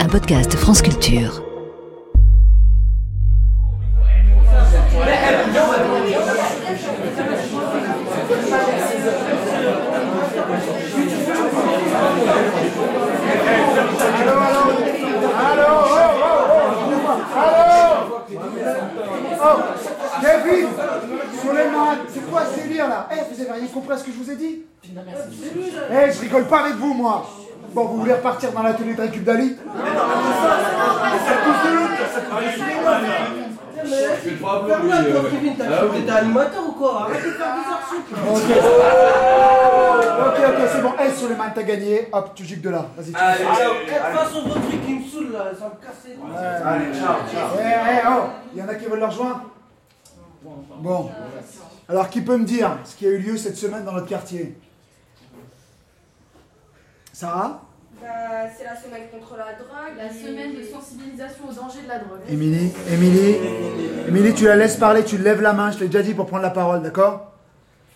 Un 0.00 0.08
podcast 0.08 0.54
France 0.54 0.82
Culture. 0.82 1.42
Oh, 19.46 19.60
Kevin 20.20 20.68
Suleiman, 21.40 21.96
c'est 22.08 22.30
quoi 22.30 22.42
ce 22.46 22.60
délire 22.60 22.88
là? 22.88 23.08
Eh, 23.12 23.34
vous 23.34 23.40
avez 23.40 23.52
rien 23.52 23.66
compris 23.68 23.92
à 23.92 23.98
ce 23.98 24.04
que 24.04 24.12
je 24.12 24.16
vous 24.16 24.30
ai 24.30 24.36
dit? 24.36 24.62
Eh, 24.84 26.12
je 26.12 26.20
rigole 26.20 26.46
pas 26.46 26.60
avec 26.60 26.74
vous, 26.76 26.94
moi 26.94 27.26
Bon, 27.74 27.86
vous 27.86 27.98
voulez 27.98 28.12
repartir 28.12 28.52
dans 28.52 28.62
l'atelier 28.62 28.94
de 28.94 29.00
récup 29.00 29.24
d'Ali 29.24 29.56
Ferme-la, 33.84 35.04
toi, 35.04 35.20
Kevin, 35.30 35.54
t'as 35.58 35.76
cru 35.76 35.88
que 35.88 35.94
t'étais 35.96 36.10
animateur 36.12 36.68
ou 36.68 36.72
quoi 36.72 37.02
Arrête 37.02 37.24
de 37.24 37.30
faire 37.32 37.54
des 37.54 37.68
heures 37.68 37.82
sup. 37.90 38.06
Ok, 40.20 40.38
ok, 40.48 40.68
c'est 40.72 40.82
bon. 40.82 40.92
Eh, 41.00 41.10
Suleiman, 41.12 41.50
t'as 41.54 41.62
gagné. 41.64 42.08
Hop, 42.12 42.30
tu 42.34 42.44
gicles 42.44 42.60
de 42.62 42.70
là. 42.70 42.86
Vas-y, 42.96 43.12
tu 43.12 43.16
Allez, 43.16 43.44
de 43.44 44.18
façon, 44.18 44.42
votre 44.42 44.60
truc, 44.62 44.80
il 44.88 45.00
me 45.00 45.04
saoule 45.04 45.32
là, 45.32 45.44
ça 45.58 45.64
me 45.66 45.84
casse 45.84 46.04
les 46.06 46.14
couilles. 46.14 46.36
Allez, 46.36 46.92
ciao, 46.94 47.16
ciao. 47.30 47.58
Eh, 47.58 47.62
eh, 47.64 48.08
oh, 48.08 48.22
il 48.54 48.58
y 48.60 48.62
en 48.62 48.68
a 48.68 48.74
qui 48.76 48.86
veulent 48.86 49.00
leur 49.00 49.10
rejoindre 49.10 49.42
Bon. 50.78 51.10
Alors, 51.88 52.08
qui 52.08 52.20
peut 52.20 52.36
me 52.36 52.44
dire 52.44 52.78
ce 52.84 52.94
qui 52.96 53.06
a 53.06 53.10
eu 53.10 53.18
lieu 53.18 53.36
cette 53.36 53.56
semaine 53.56 53.84
dans 53.84 53.92
notre 53.92 54.06
quartier 54.08 54.56
Sarah 57.14 57.62
Bah, 58.02 58.08
c'est 58.58 58.64
la 58.64 58.74
semaine 58.74 59.08
contre 59.08 59.36
la 59.36 59.52
drogue. 59.52 59.96
La 59.96 60.10
semaine 60.10 60.56
de 60.56 60.64
sensibilisation 60.64 61.44
aux 61.48 61.52
dangers 61.52 61.82
de 61.84 61.88
la 61.88 61.98
drogue. 62.00 62.18
Émilie, 62.28 62.72
Émilie, 62.90 63.36
Émilie, 64.08 64.34
tu 64.34 64.46
la 64.46 64.56
laisses 64.56 64.76
parler, 64.76 65.04
tu 65.04 65.16
lèves 65.16 65.40
la 65.40 65.52
main, 65.52 65.70
je 65.70 65.78
t'ai 65.78 65.86
déjà 65.86 66.02
dit 66.02 66.12
pour 66.12 66.26
prendre 66.26 66.42
la 66.42 66.50
parole, 66.50 66.82
d'accord? 66.82 67.30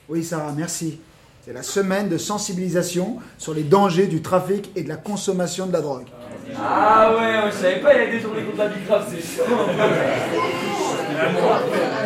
Oui, 0.09 0.23
Sarah, 0.23 0.53
merci. 0.57 1.01
C'est 1.45 1.53
la 1.53 1.65
semaine 1.65 2.09
de 2.09 2.17
sensibilisation 2.17 3.17
sur 3.39 3.55
les 3.55 3.65
dangers 3.65 4.07
du 4.07 4.23
trafic 4.23 4.71
et 4.77 4.85
de 4.85 4.89
la 4.89 4.97
consommation 4.97 5.67
de 5.67 5.73
la 5.73 5.81
drogue. 5.81 6.07
Ah 6.57 7.13
ouais, 7.13 7.43
ouais, 7.43 7.51
je 7.51 7.57
savais 7.57 7.81
pas, 7.81 7.95
il 7.95 8.05
y 8.05 8.07
a 8.07 8.11
des 8.13 8.21
journées 8.21 8.45
contre 8.45 8.59
la 8.59 8.69
bicrave, 8.69 9.05
c'est 9.11 9.37
chaud. 9.37 9.53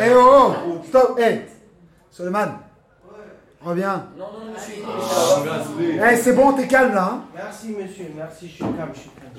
Eh 0.03 0.11
oh, 0.15 0.53
oh 0.67 0.81
Stop 0.87 1.19
Eh 1.19 1.41
Suleiman 2.09 2.57
Reviens. 3.63 4.07
Non, 4.17 4.25
non, 4.25 4.51
monsieur. 4.53 4.83
Eh, 6.11 6.15
c'est 6.17 6.33
bon, 6.33 6.51
t'es 6.53 6.67
calme 6.67 6.93
là. 6.93 7.09
hein 7.13 7.21
Merci, 7.33 7.67
monsieur, 7.69 8.11
merci, 8.15 8.47
je 8.49 8.53
suis 8.53 8.63
calme, 8.63 8.89
je 8.93 8.99
suis 8.99 9.09
calme. 9.09 9.31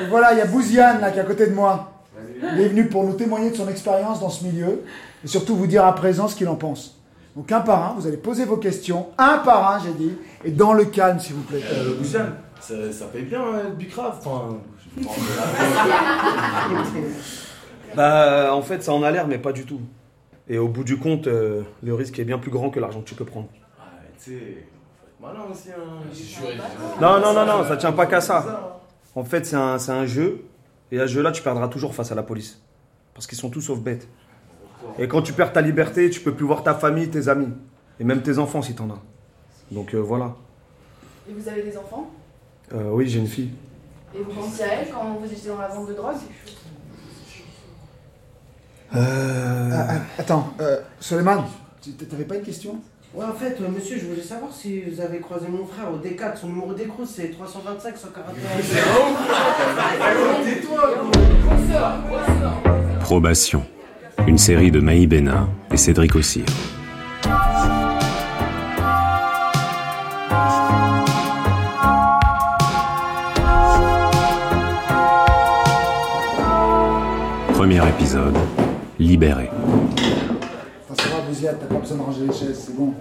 Et 0.00 0.06
voilà, 0.08 0.32
il 0.32 0.38
y 0.38 0.40
a 0.40 0.46
Bouziane 0.46 1.00
là 1.00 1.10
qui 1.10 1.18
est 1.18 1.22
à 1.22 1.24
côté 1.24 1.46
de 1.48 1.54
moi. 1.54 1.92
Il 2.54 2.60
est 2.60 2.68
venu 2.68 2.88
pour 2.88 3.02
nous 3.04 3.14
témoigner 3.14 3.50
de 3.50 3.56
son 3.56 3.68
expérience 3.68 4.20
dans 4.20 4.30
ce 4.30 4.44
milieu 4.44 4.82
et 5.24 5.26
surtout 5.26 5.56
vous 5.56 5.66
dire 5.66 5.84
à 5.84 5.94
présent 5.94 6.28
ce 6.28 6.36
qu'il 6.36 6.48
en 6.48 6.54
pense. 6.56 7.00
Donc 7.34 7.50
un 7.52 7.60
par 7.60 7.90
un, 7.90 7.94
vous 7.98 8.06
allez 8.06 8.16
poser 8.16 8.44
vos 8.44 8.56
questions, 8.56 9.08
un 9.18 9.38
par 9.38 9.72
un 9.72 9.80
j'ai 9.82 9.92
dit, 9.92 10.12
et 10.44 10.50
dans 10.50 10.72
le 10.72 10.84
calme 10.84 11.18
s'il 11.18 11.34
vous 11.34 11.42
plaît. 11.42 11.62
Euh, 11.72 11.96
Boussiane, 11.98 12.34
ça, 12.60 12.74
ça 12.92 13.06
paye 13.06 13.22
bien, 13.22 13.40
Bicrave. 13.76 14.16
Enfin, 14.24 14.58
je 14.96 15.04
prends 15.04 15.14
de 15.14 15.20
Bah, 17.96 18.50
en 18.54 18.62
fait, 18.62 18.82
ça 18.84 18.92
en 18.92 19.02
a 19.02 19.10
l'air, 19.10 19.26
mais 19.26 19.38
pas 19.38 19.52
du 19.52 19.64
tout. 19.64 19.80
Et 20.50 20.58
au 20.58 20.66
bout 20.66 20.82
du 20.82 20.98
compte, 20.98 21.28
euh, 21.28 21.62
le 21.80 21.94
risque 21.94 22.18
est 22.18 22.24
bien 22.24 22.38
plus 22.38 22.50
grand 22.50 22.70
que 22.70 22.80
l'argent 22.80 23.00
que 23.00 23.08
tu 23.08 23.14
peux 23.14 23.24
prendre. 23.24 23.48
Ah, 23.78 23.84
tu 24.18 24.32
sais, 24.32 24.66
aussi. 25.48 25.68
Hein. 25.70 27.00
Non, 27.00 27.20
non, 27.20 27.32
non, 27.32 27.46
non, 27.46 27.64
ça 27.68 27.76
tient 27.76 27.92
pas 27.92 28.06
qu'à 28.06 28.20
ça. 28.20 28.80
En 29.14 29.22
fait, 29.22 29.46
c'est 29.46 29.54
un, 29.54 29.78
c'est 29.78 29.92
un 29.92 30.06
jeu, 30.06 30.44
et 30.90 30.98
à 30.98 31.06
ce 31.06 31.12
jeu-là, 31.12 31.30
tu 31.30 31.42
perdras 31.42 31.68
toujours 31.68 31.94
face 31.94 32.10
à 32.10 32.16
la 32.16 32.24
police. 32.24 32.60
Parce 33.14 33.28
qu'ils 33.28 33.38
sont 33.38 33.48
tous 33.48 33.60
sauf 33.60 33.78
bêtes. 33.78 34.08
Et 34.98 35.06
quand 35.06 35.22
tu 35.22 35.32
perds 35.32 35.52
ta 35.52 35.60
liberté, 35.60 36.10
tu 36.10 36.20
peux 36.20 36.34
plus 36.34 36.46
voir 36.46 36.64
ta 36.64 36.74
famille, 36.74 37.08
tes 37.10 37.28
amis, 37.28 37.52
et 38.00 38.04
même 38.04 38.22
tes 38.22 38.38
enfants 38.38 38.60
si 38.60 38.74
t'en 38.74 38.90
as. 38.90 39.00
Donc 39.70 39.94
euh, 39.94 39.98
voilà. 39.98 40.34
Et 41.28 41.32
vous 41.32 41.48
avez 41.48 41.62
des 41.62 41.76
enfants? 41.76 42.10
Euh, 42.72 42.90
oui, 42.90 43.06
j'ai 43.08 43.20
une 43.20 43.28
fille. 43.28 43.50
Et 44.16 44.18
vous 44.18 44.32
pensiez 44.32 44.64
à 44.64 44.74
elle 44.74 44.90
quand 44.90 45.14
vous 45.14 45.32
étiez 45.32 45.50
dans 45.50 45.58
la 45.58 45.68
vente 45.68 45.86
de 45.86 45.92
drogue? 45.94 46.16
Euh... 48.94 49.70
Ah, 49.72 49.86
ah, 49.88 50.20
attends, 50.20 50.52
euh, 50.60 50.78
Suleiman, 50.98 51.44
tu- 51.82 51.92
t'avais 51.92 52.24
pas 52.24 52.36
une 52.36 52.42
question? 52.42 52.76
Ouais, 53.14 53.24
en 53.24 53.32
fait, 53.34 53.56
euh, 53.60 53.68
monsieur, 53.68 53.98
je 53.98 54.06
voulais 54.06 54.22
savoir 54.22 54.52
si 54.52 54.82
vous 54.82 55.00
avez 55.00 55.18
croisé 55.18 55.46
mon 55.48 55.66
frère 55.66 55.86
au 55.92 55.96
D4. 55.98 56.36
Son 56.40 56.48
numéro 56.48 56.74
d'écrou, 56.74 57.04
c'est 57.06 57.30
325 57.30 57.96
141. 57.96 59.50
Probation, 63.00 63.64
une 64.26 64.38
série 64.38 64.70
de 64.70 64.80
Maï 64.80 65.06
Bénin 65.06 65.48
et 65.72 65.76
Cédric 65.76 66.14
Ossir. 66.14 66.44
Premier 77.54 77.86
épisode, 77.88 78.29
Libéré. 79.10 79.50
Ça 80.88 80.94
t'as 81.42 81.66
pas 81.66 81.74
besoin 81.80 81.96
de 81.96 82.02
ranger 82.02 82.26
les 82.28 82.32
chaises, 82.32 82.66
c'est 82.66 82.76
bon. 82.76 82.94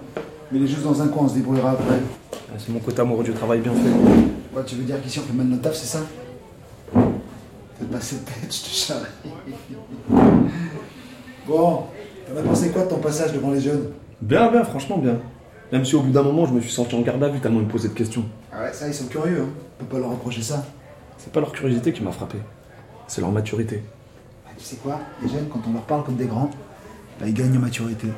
Mets-les 0.51 0.65
juste 0.65 0.81
dans 0.81 0.99
un 0.99 1.07
coin, 1.07 1.25
on 1.25 1.29
se 1.29 1.35
débrouillera 1.35 1.69
après. 1.73 1.99
Ah, 2.33 2.55
C'est 2.57 2.73
mon 2.73 2.79
côté 2.79 2.99
amoureux 2.99 3.23
du 3.23 3.31
travail 3.31 3.59
bien 3.59 3.73
fait. 3.73 4.63
Tu 4.65 4.75
veux 4.77 4.85
dire 4.85 4.99
qu'ici 5.03 5.19
on 5.19 5.21
fait 5.21 5.33
mal 5.33 5.45
notre 5.45 5.61
taf, 5.61 5.75
c'est 5.75 5.85
ça? 5.85 5.99
T'as 6.91 7.85
pas 7.91 8.01
cette 8.01 8.25
tête, 8.25 8.51
je 8.51 8.63
te 8.63 8.69
charrie. 8.69 9.05
Bon, 11.47 11.83
t'en 12.27 12.39
as 12.39 12.43
pensé 12.43 12.71
quoi 12.71 12.85
de 12.85 12.89
ton 12.89 12.97
passage 12.97 13.31
devant 13.33 13.51
les 13.51 13.61
jeunes? 13.61 13.91
Bien, 14.19 14.49
bien, 14.49 14.63
franchement 14.63 14.97
bien. 14.97 15.19
Même 15.71 15.85
si 15.85 15.95
au 15.95 16.01
bout 16.01 16.11
d'un 16.11 16.23
moment, 16.23 16.47
je 16.47 16.53
me 16.53 16.59
suis 16.61 16.71
senti 16.71 16.95
en 16.95 17.01
garde 17.01 17.23
à 17.23 17.29
vue 17.29 17.39
tellement 17.39 17.59
ils 17.59 17.67
me 17.67 17.71
posaient 17.71 17.89
de 17.89 17.93
questions. 17.93 18.25
Ah 18.51 18.63
ouais, 18.63 18.73
ça, 18.73 18.87
ils 18.87 18.95
sont 18.95 19.05
curieux, 19.05 19.41
hein. 19.43 19.49
On 19.79 19.83
peut 19.83 19.97
pas 19.97 19.99
leur 19.99 20.09
reprocher 20.09 20.41
ça. 20.41 20.65
C'est 21.19 21.31
pas 21.31 21.39
leur 21.39 21.51
curiosité 21.51 21.93
qui 21.93 22.01
m'a 22.01 22.11
frappé, 22.11 22.39
c'est 23.07 23.21
leur 23.21 23.31
maturité. 23.31 23.83
Tu 24.59 24.65
sais 24.65 24.75
quoi 24.75 24.99
Les 25.23 25.29
jeunes, 25.29 25.47
quand 25.47 25.61
on 25.67 25.73
leur 25.73 25.83
parle 25.85 26.03
comme 26.03 26.17
des 26.17 26.25
grands, 26.27 26.51
bah, 27.19 27.25
ils 27.27 27.33
gagnent 27.33 27.55
en 27.57 27.61
maturité. 27.61 28.09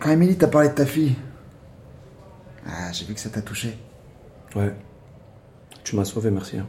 Quand 0.00 0.10
Émilie 0.10 0.36
t'a 0.36 0.48
parlé 0.48 0.68
de 0.68 0.74
ta 0.74 0.84
fille, 0.84 1.14
ah, 2.66 2.90
j'ai 2.92 3.04
vu 3.04 3.14
que 3.14 3.20
ça 3.20 3.30
t'a 3.30 3.40
touché. 3.40 3.78
Ouais. 4.56 4.74
Tu 5.84 5.94
m'as 5.94 6.04
sauvé, 6.04 6.30
merci. 6.32 6.58
hein. 6.58 6.66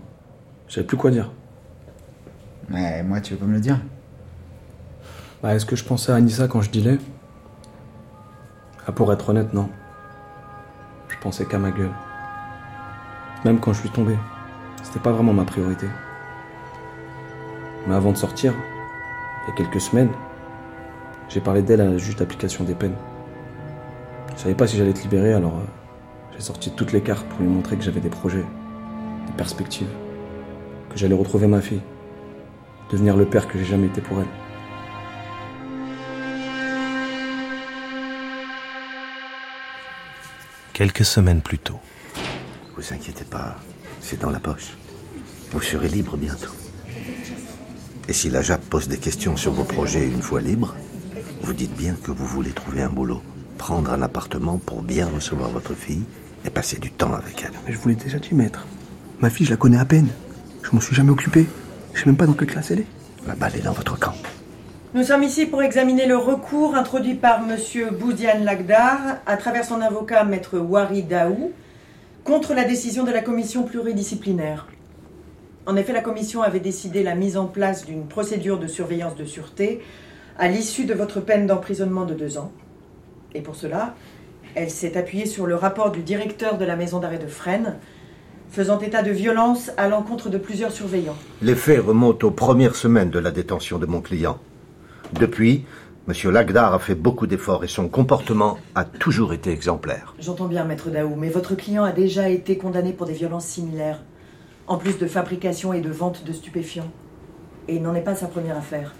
J'avais 0.67 0.85
plus 0.85 0.95
quoi 0.97 1.09
dire. 1.09 1.31
Mais 2.69 3.01
moi, 3.03 3.19
tu 3.19 3.33
veux 3.33 3.39
pas 3.39 3.45
me 3.45 3.53
le 3.53 3.59
dire? 3.59 3.79
Bah, 5.41 5.55
est-ce 5.55 5.65
que 5.65 5.75
je 5.75 5.83
pensais 5.83 6.11
à 6.11 6.15
Anissa 6.15 6.47
quand 6.47 6.61
je 6.61 6.69
dilais 6.69 6.99
Ah, 8.87 8.91
pour 8.91 9.11
être 9.11 9.29
honnête, 9.29 9.53
non. 9.53 9.69
Je 11.09 11.17
pensais 11.17 11.45
qu'à 11.45 11.57
ma 11.57 11.71
gueule. 11.71 11.91
Même 13.43 13.59
quand 13.59 13.73
je 13.73 13.79
suis 13.79 13.89
tombé, 13.89 14.15
c'était 14.83 14.99
pas 14.99 15.11
vraiment 15.11 15.33
ma 15.33 15.45
priorité. 15.45 15.87
Mais 17.87 17.95
avant 17.95 18.11
de 18.11 18.17
sortir, 18.17 18.53
il 19.43 19.49
y 19.49 19.53
a 19.53 19.55
quelques 19.55 19.81
semaines, 19.81 20.11
j'ai 21.29 21.41
parlé 21.41 21.61
d'elle 21.61 21.81
à 21.81 21.85
la 21.85 21.97
juge 21.97 22.15
d'application 22.15 22.63
des 22.63 22.75
peines. 22.75 22.95
Je 24.35 24.41
savais 24.41 24.55
pas 24.55 24.67
si 24.67 24.77
j'allais 24.77 24.91
être 24.91 25.03
libéré, 25.03 25.33
alors 25.33 25.57
euh, 25.57 25.65
j'ai 26.33 26.41
sorti 26.41 26.71
toutes 26.71 26.91
les 26.93 27.01
cartes 27.01 27.27
pour 27.27 27.41
lui 27.41 27.47
montrer 27.47 27.75
que 27.75 27.83
j'avais 27.83 27.99
des 27.99 28.09
projets, 28.09 28.45
des 29.27 29.33
perspectives, 29.35 29.89
que 30.89 30.97
j'allais 30.97 31.15
retrouver 31.15 31.47
ma 31.47 31.61
fille, 31.61 31.81
devenir 32.91 33.17
le 33.17 33.25
père 33.25 33.47
que 33.47 33.57
j'ai 33.57 33.65
jamais 33.65 33.87
été 33.87 34.01
pour 34.01 34.19
elle. 34.19 34.27
Quelques 40.71 41.05
semaines 41.05 41.41
plus 41.41 41.59
tôt. 41.59 41.79
Vous 42.75 42.93
inquiétez 42.93 43.25
pas, 43.25 43.57
c'est 44.01 44.19
dans 44.19 44.31
la 44.31 44.39
poche. 44.39 44.75
Vous 45.51 45.61
serez 45.61 45.87
libre 45.87 46.17
bientôt. 46.17 46.62
Et 48.09 48.13
si 48.13 48.29
la 48.29 48.41
JAP 48.41 48.61
pose 48.61 48.89
des 48.89 48.97
questions 48.97 49.37
sur 49.37 49.53
vos 49.53 49.63
projets 49.63 50.05
une 50.05 50.21
fois 50.21 50.41
libre, 50.41 50.75
vous 51.41 51.53
dites 51.53 51.75
bien 51.75 51.95
que 52.03 52.11
vous 52.11 52.25
voulez 52.25 52.51
trouver 52.51 52.81
un 52.81 52.89
boulot, 52.89 53.21
prendre 53.57 53.91
un 53.93 54.01
appartement 54.01 54.57
pour 54.57 54.81
bien 54.81 55.07
recevoir 55.07 55.49
votre 55.49 55.73
fille 55.73 56.03
et 56.45 56.49
passer 56.49 56.79
du 56.79 56.91
temps 56.91 57.13
avec 57.13 57.43
elle. 57.43 57.53
Mais 57.65 57.71
je 57.71 57.77
vous 57.77 57.87
l'ai 57.87 57.95
déjà 57.95 58.19
dit, 58.19 58.35
maître. 58.35 58.67
Ma 59.21 59.29
fille, 59.29 59.45
je 59.45 59.51
la 59.51 59.57
connais 59.57 59.79
à 59.79 59.85
peine. 59.85 60.09
Je 60.63 60.69
m'en 60.73 60.81
suis 60.81 60.95
jamais 60.95 61.11
occupé. 61.11 61.45
Je 61.93 61.99
sais 62.01 62.05
même 62.05 62.17
pas 62.17 62.25
dans 62.25 62.33
quelle 62.33 62.49
classe 62.49 62.71
elle 62.71 62.79
est. 62.79 62.87
La 63.25 63.35
balle 63.35 63.55
est 63.55 63.61
dans 63.61 63.71
votre 63.71 63.97
camp. 63.97 64.15
Nous 64.93 65.03
sommes 65.03 65.23
ici 65.23 65.45
pour 65.45 65.63
examiner 65.63 66.05
le 66.05 66.17
recours 66.17 66.75
introduit 66.75 67.15
par 67.15 67.39
M. 67.49 67.57
Boudiane 67.97 68.43
Lagdar 68.43 68.99
à 69.25 69.37
travers 69.37 69.63
son 69.63 69.79
avocat 69.81 70.25
Maître 70.25 70.59
Wari 70.59 71.03
Daou 71.03 71.51
contre 72.25 72.53
la 72.53 72.65
décision 72.65 73.03
de 73.03 73.11
la 73.11 73.21
commission 73.21 73.63
pluridisciplinaire. 73.63 74.67
En 75.65 75.75
effet, 75.77 75.93
la 75.93 76.01
commission 76.01 76.41
avait 76.41 76.59
décidé 76.59 77.03
la 77.03 77.15
mise 77.15 77.37
en 77.37 77.45
place 77.45 77.85
d'une 77.85 78.05
procédure 78.07 78.59
de 78.59 78.67
surveillance 78.67 79.15
de 79.15 79.23
sûreté 79.23 79.81
à 80.37 80.49
l'issue 80.49 80.85
de 80.85 80.93
votre 80.93 81.21
peine 81.21 81.47
d'emprisonnement 81.47 82.05
de 82.05 82.13
deux 82.13 82.37
ans. 82.37 82.51
Et 83.33 83.41
pour 83.41 83.55
cela, 83.55 83.95
Elle 84.55 84.69
s'est 84.69 84.97
appuyée 84.97 85.25
sur 85.25 85.47
le 85.47 85.55
rapport 85.55 85.91
du 85.91 86.01
directeur 86.01 86.57
de 86.57 86.65
la 86.65 86.75
maison 86.75 86.99
d'arrêt 86.99 87.17
de 87.17 87.27
Fresnes, 87.27 87.75
faisant 88.51 88.79
état 88.79 89.01
de 89.01 89.09
violence 89.09 89.71
à 89.77 89.87
l'encontre 89.87 90.29
de 90.29 90.37
plusieurs 90.37 90.71
surveillants. 90.71 91.15
Les 91.41 91.55
faits 91.55 91.81
remontent 91.81 92.27
aux 92.27 92.31
premières 92.31 92.75
semaines 92.75 93.09
de 93.09 93.17
la 93.17 93.31
détention 93.31 93.79
de 93.79 93.87
mon 93.87 93.99
client. 93.99 94.37
Depuis, 95.13 95.65
M. 96.07 96.31
Lagdar 96.31 96.73
a 96.73 96.79
fait 96.79 96.93
beaucoup 96.93 97.25
d'efforts 97.25 97.63
et 97.63 97.67
son 97.67 97.87
comportement 97.87 98.59
a 98.75 98.83
toujours 98.85 99.33
été 99.33 99.49
exemplaire. 99.49 100.13
J'entends 100.19 100.47
bien, 100.47 100.65
maître 100.65 100.91
Daou, 100.91 101.15
mais 101.15 101.29
votre 101.29 101.55
client 101.55 101.83
a 101.83 101.91
déjà 101.91 102.29
été 102.29 102.57
condamné 102.57 102.93
pour 102.93 103.07
des 103.07 103.13
violences 103.13 103.45
similaires, 103.45 104.03
en 104.67 104.77
plus 104.77 104.97
de 104.97 105.07
fabrication 105.07 105.73
et 105.73 105.81
de 105.81 105.91
vente 105.91 106.23
de 106.25 106.33
stupéfiants. 106.33 106.91
Et 107.67 107.75
il 107.75 107.81
n'en 107.81 107.95
est 107.95 108.01
pas 108.01 108.15
sa 108.15 108.27
première 108.27 108.57
affaire. 108.57 108.93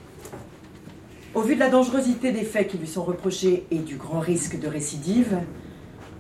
Au 1.36 1.42
vu 1.42 1.56
de 1.56 1.60
la 1.60 1.70
dangerosité 1.70 2.32
des 2.32 2.44
faits 2.44 2.68
qui 2.68 2.78
lui 2.78 2.88
sont 2.88 3.04
reprochés 3.04 3.66
et 3.72 3.80
du 3.80 3.96
grand 3.96 4.20
risque 4.20 4.60
de 4.60 4.68
récidive, 4.68 5.40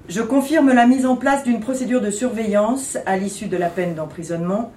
je 0.09 0.21
confirme 0.21 0.73
la 0.73 0.87
mise 0.87 1.05
en 1.05 1.15
place 1.15 1.43
d'une 1.43 1.59
procédure 1.59 2.01
de 2.01 2.09
surveillance 2.09 2.97
à 3.05 3.15
l'issue 3.15 3.47
de 3.47 3.55
la 3.55 3.69
peine 3.69 3.95
d'emprisonnement 3.95 4.71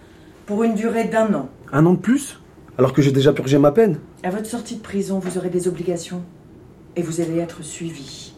pour 0.44 0.62
une 0.62 0.74
durée 0.74 1.04
d'un 1.04 1.32
an. 1.34 1.48
Un 1.72 1.86
an 1.86 1.94
de 1.94 1.98
plus? 1.98 2.40
Alors 2.78 2.92
que 2.92 3.02
j'ai 3.02 3.12
déjà 3.12 3.32
purgé 3.32 3.58
ma 3.58 3.72
peine? 3.72 3.98
À 4.22 4.30
votre 4.30 4.46
sortie 4.46 4.76
de 4.76 4.82
prison, 4.82 5.18
vous 5.18 5.38
aurez 5.38 5.48
des 5.48 5.66
obligations 5.66 6.22
et 6.94 7.02
vous 7.02 7.20
allez 7.20 7.38
être 7.38 7.64
suivi. 7.64 8.34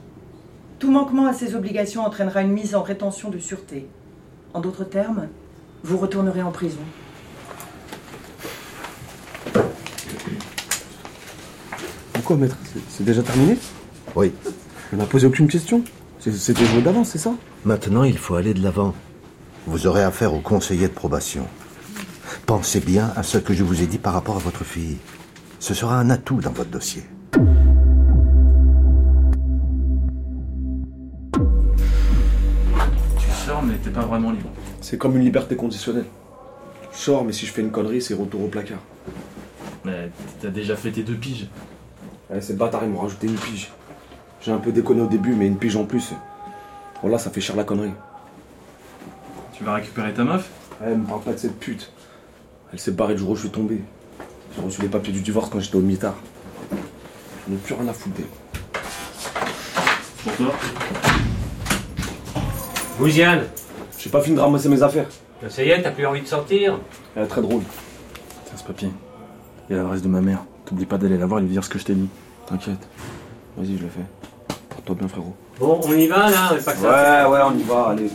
Tout 0.79 0.91
manquement 0.91 1.27
à 1.27 1.33
ces 1.33 1.57
obligations 1.57 2.05
entraînera 2.05 2.43
une 2.43 2.53
mise 2.53 2.75
en 2.77 2.83
rétention 2.83 3.29
de 3.29 3.39
sûreté. 3.39 3.87
En 4.55 4.61
d'autres 4.61 4.85
termes, 4.85 5.27
vous 5.85 5.97
retournerez 5.99 6.43
en 6.43 6.51
prison. 6.51 6.81
Pourquoi, 12.13 12.37
maître 12.37 12.57
C'est- 12.91 13.03
déjà 13.05 13.23
terminé 13.23 13.57
Oui. 14.15 14.33
On 14.93 14.97
n'a 14.97 15.07
posé 15.07 15.27
aucune 15.27 15.49
question 15.49 15.83
C'est- 16.19 16.33
C'était 16.33 16.65
joué 16.65 16.83
d'avance, 16.83 17.11
c'est 17.11 17.19
ça 17.19 17.33
Maintenant, 17.65 18.03
il 18.05 18.19
faut 18.19 18.35
aller 18.35 18.55
de 18.55 18.63
l'avant. 18.63 18.95
Vous 19.67 19.87
aurez 19.87 20.03
affaire 20.03 20.35
au 20.35 20.41
conseiller 20.41 20.89
de 20.89 20.93
probation. 20.93 21.47
Pensez 22.47 22.81
bien 22.81 23.13
à 23.17 23.23
ce 23.23 23.39
que 23.39 23.55
je 23.55 23.63
vous 23.63 23.83
ai 23.83 23.87
dit 23.87 23.99
par 23.99 24.15
rapport 24.15 24.37
à 24.37 24.41
votre 24.41 24.65
fille. 24.65 24.97
Ce 25.61 25.75
sera 25.75 25.99
un 25.99 26.11
atout 26.11 26.41
dans 26.41 26.53
votre 26.53 26.71
dossier. 26.71 27.05
Tu 33.19 33.31
sors, 33.47 33.63
mais 33.63 33.75
t'es 33.83 33.91
pas 33.91 34.03
vraiment 34.03 34.31
libre. 34.31 34.49
C'est 34.81 34.97
comme 34.97 35.17
une 35.17 35.25
liberté 35.25 35.57
conditionnelle. 35.57 36.07
Je 36.93 36.99
sors, 36.99 37.25
mais 37.25 37.33
si 37.33 37.47
je 37.47 37.53
fais 37.53 37.61
une 37.61 37.71
connerie, 37.71 38.01
c'est 38.01 38.15
retour 38.15 38.45
au 38.45 38.49
placard. 38.49 38.79
Mais 39.85 40.11
t'as 40.41 40.49
déjà 40.49 40.77
fait 40.77 40.91
tes 40.91 41.03
deux 41.03 41.15
piges. 41.15 41.49
Ouais, 42.31 42.41
ces 42.41 42.55
bâtards, 42.55 42.85
ils 42.85 42.91
m'ont 42.91 43.01
rajouté 43.01 43.27
une 43.27 43.37
pige. 43.37 43.71
J'ai 44.41 44.53
un 44.53 44.59
peu 44.59 44.73
déconné 44.73 45.03
au 45.03 45.07
début, 45.07 45.35
mais 45.35 45.47
une 45.47 45.57
pige 45.57 45.77
en 45.77 45.85
plus. 45.85 46.13
Bon, 47.03 47.09
là, 47.09 47.19
ça 47.19 47.31
fait 47.31 47.41
cher 47.41 47.57
la 47.57 47.65
connerie. 47.65 47.93
Tu 49.53 49.65
vas 49.65 49.75
récupérer 49.75 50.13
ta 50.15 50.25
meuf? 50.25 50.49
Ouais, 50.81 50.95
me 50.95 51.05
parle 51.05 51.23
pas 51.23 51.33
de 51.33 51.39
cette 51.39 51.59
pute. 51.59 51.93
Elle 52.73 52.79
s'est 52.79 52.93
barrée 52.93 53.15
le 53.15 53.19
jour 53.19 53.31
où 53.31 53.35
je 53.35 53.43
suis 53.43 53.51
tombé. 53.51 53.83
J'ai 54.55 54.63
reçu 54.63 54.83
les 54.83 54.89
papiers 54.89 55.13
du 55.13 55.21
divorce 55.21 55.51
quand 55.51 55.61
j'étais 55.61 55.77
au 55.77 55.81
mitard. 55.81 56.15
J'en 57.47 57.55
ai 57.55 57.59
plus 57.59 57.75
rien 57.75 57.89
à 57.89 57.93
foutre 57.93 58.17
d'elle. 58.17 58.27
Pour 60.23 60.33
toi? 60.37 60.55
Bouziane, 62.99 63.47
J'ai 63.99 64.11
pas 64.11 64.21
fini 64.21 64.37
de 64.37 64.41
ramasser 64.41 64.69
mes 64.69 64.83
affaires. 64.83 65.07
ça 65.49 65.63
y 65.65 65.71
est, 65.71 65.83
t'as 65.83 65.91
plus 65.91 66.07
envie 66.07 66.23
de 66.23 66.27
sortir 66.27 66.79
Elle 67.17 67.25
est 67.25 67.27
très 67.27 67.43
drôle. 67.43 67.63
Tiens 68.47 68.57
ce 68.57 68.63
papier. 68.63 68.91
Il 69.69 69.77
y 69.77 69.79
a 69.79 69.83
l'adresse 69.83 70.03
de 70.03 70.09
ma 70.09 70.21
mère. 70.21 70.45
T'oublies 70.65 70.87
pas 70.87 70.99
d'aller 70.99 71.19
la 71.19 71.27
voir 71.27 71.41
et 71.41 71.43
lui 71.43 71.51
dire 71.51 71.65
ce 71.65 71.69
que 71.69 71.79
je 71.79 71.85
t'ai 71.85 71.95
dit. 71.95 72.09
T'inquiète. 72.47 72.89
Vas-y, 73.57 73.77
je 73.77 73.83
le 73.83 73.89
fais. 73.89 74.05
Porte-toi 74.69 74.95
bien, 74.95 75.09
frérot. 75.09 75.35
Bon, 75.59 75.81
on 75.83 75.93
y 75.93 76.07
va 76.07 76.31
là, 76.31 76.53
mais 76.55 76.63
pas 76.63 76.73
que 76.73 76.79
ça. 76.79 77.29
Ouais, 77.29 77.33
ouais, 77.33 77.41
on 77.45 77.59
y 77.59 77.63
va, 77.65 77.89
allez. 77.89 78.11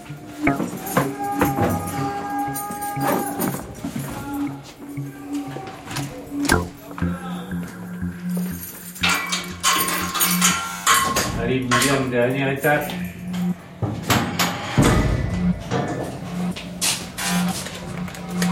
Allez, 11.41 11.59
Bouziane, 11.59 12.09
dernière 12.09 12.49
étape. 12.53 12.89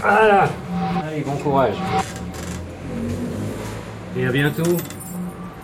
Voilà. 0.02 0.48
Allez, 1.06 1.20
bon 1.20 1.36
courage. 1.36 1.76
Et 4.16 4.26
à 4.26 4.32
bientôt. 4.32 4.76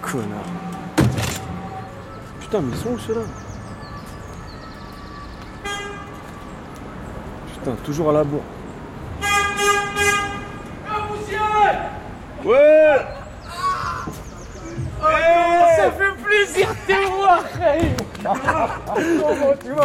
Connard. 0.01 0.45
Putain, 2.41 2.61
mais 2.61 2.73
ils 2.73 2.79
sont 2.79 2.91
où 2.91 2.99
ceux-là 2.99 3.21
Putain, 7.53 7.73
toujours 7.85 8.11
à 8.11 8.13
la 8.13 8.25
bourre. 8.25 8.45
Ouais 12.45 13.07
Ça 15.77 15.91
fait 15.91 16.23
plaisir 16.23 16.69
de 16.69 16.93
te 16.93 17.07
voir, 17.11 17.43
Khaïm 18.23 19.55
Tu 19.63 19.73
vas 19.73 19.85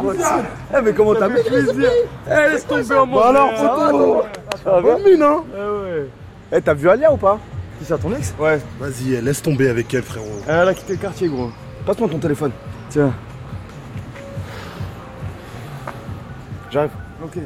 quoi 0.00 0.14
Eh 0.76 0.82
mais 0.82 0.92
comment 0.92 1.14
t'as 1.14 1.30
fait 1.30 1.44
plaisir 1.44 1.90
Eh, 2.30 2.50
laisse 2.50 2.66
tomber 2.66 2.94
en 2.96 3.06
Bon 3.06 3.20
alors, 3.20 3.52
photo 3.54 4.22
Ça 4.62 4.70
va 4.72 4.80
bonne 4.80 5.02
mine, 5.04 5.22
hein 5.22 5.42
ouais. 5.54 6.08
Eh, 6.52 6.60
t'as 6.62 6.74
vu 6.74 6.88
Alia 6.88 7.12
ou 7.12 7.16
pas? 7.16 7.38
Qui 7.78 7.84
ça, 7.84 7.96
ton 7.98 8.12
ex? 8.12 8.34
Ouais. 8.38 8.58
Vas-y, 8.80 9.20
laisse 9.20 9.40
tomber 9.42 9.68
avec 9.68 9.92
elle, 9.94 10.02
frérot. 10.02 10.26
Elle 10.46 10.68
a 10.68 10.74
quitté 10.74 10.94
le 10.94 10.98
quartier, 10.98 11.28
gros. 11.28 11.50
Passe-moi 11.86 12.08
ton 12.08 12.18
téléphone. 12.18 12.50
Tiens. 12.90 13.12
J'arrive. 16.70 16.90
Ok. 17.22 17.38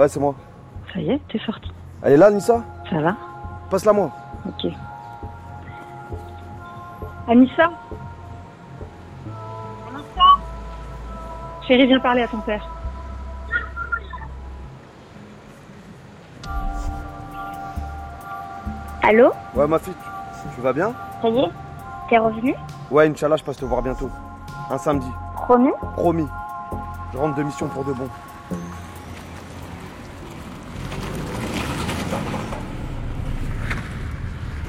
Ouais, 0.00 0.08
c'est 0.08 0.18
moi. 0.18 0.34
Ça 0.94 0.98
y 0.98 1.10
est, 1.10 1.20
t'es 1.28 1.38
sorti. 1.40 1.70
Elle 2.02 2.14
est 2.14 2.16
là, 2.16 2.30
Nissa 2.30 2.62
Ça 2.88 3.02
va 3.02 3.14
Passe-la 3.68 3.92
moi. 3.92 4.10
Ok. 4.48 4.72
Anissa 7.28 7.64
Anissa 9.86 10.24
Chérie, 11.68 11.86
viens 11.86 12.00
parler 12.00 12.22
à 12.22 12.28
ton 12.28 12.38
père. 12.38 12.66
Allô 19.02 19.32
Ouais, 19.54 19.66
ma 19.66 19.78
fille, 19.78 19.92
tu, 19.92 20.54
tu 20.54 20.60
vas 20.62 20.72
bien 20.72 20.94
Ça 21.20 21.28
y 21.28 21.40
est 21.40 21.50
T'es 22.08 22.16
revenu 22.16 22.54
Ouais, 22.90 23.06
Inch'Allah, 23.06 23.36
je 23.36 23.44
passe 23.44 23.58
te 23.58 23.66
voir 23.66 23.82
bientôt. 23.82 24.08
Un 24.70 24.78
samedi. 24.78 25.10
Promis 25.34 25.72
Promis. 25.94 26.28
Je 27.12 27.18
rentre 27.18 27.34
de 27.34 27.42
mission 27.42 27.68
pour 27.68 27.84
de 27.84 27.92
bon. 27.92 28.08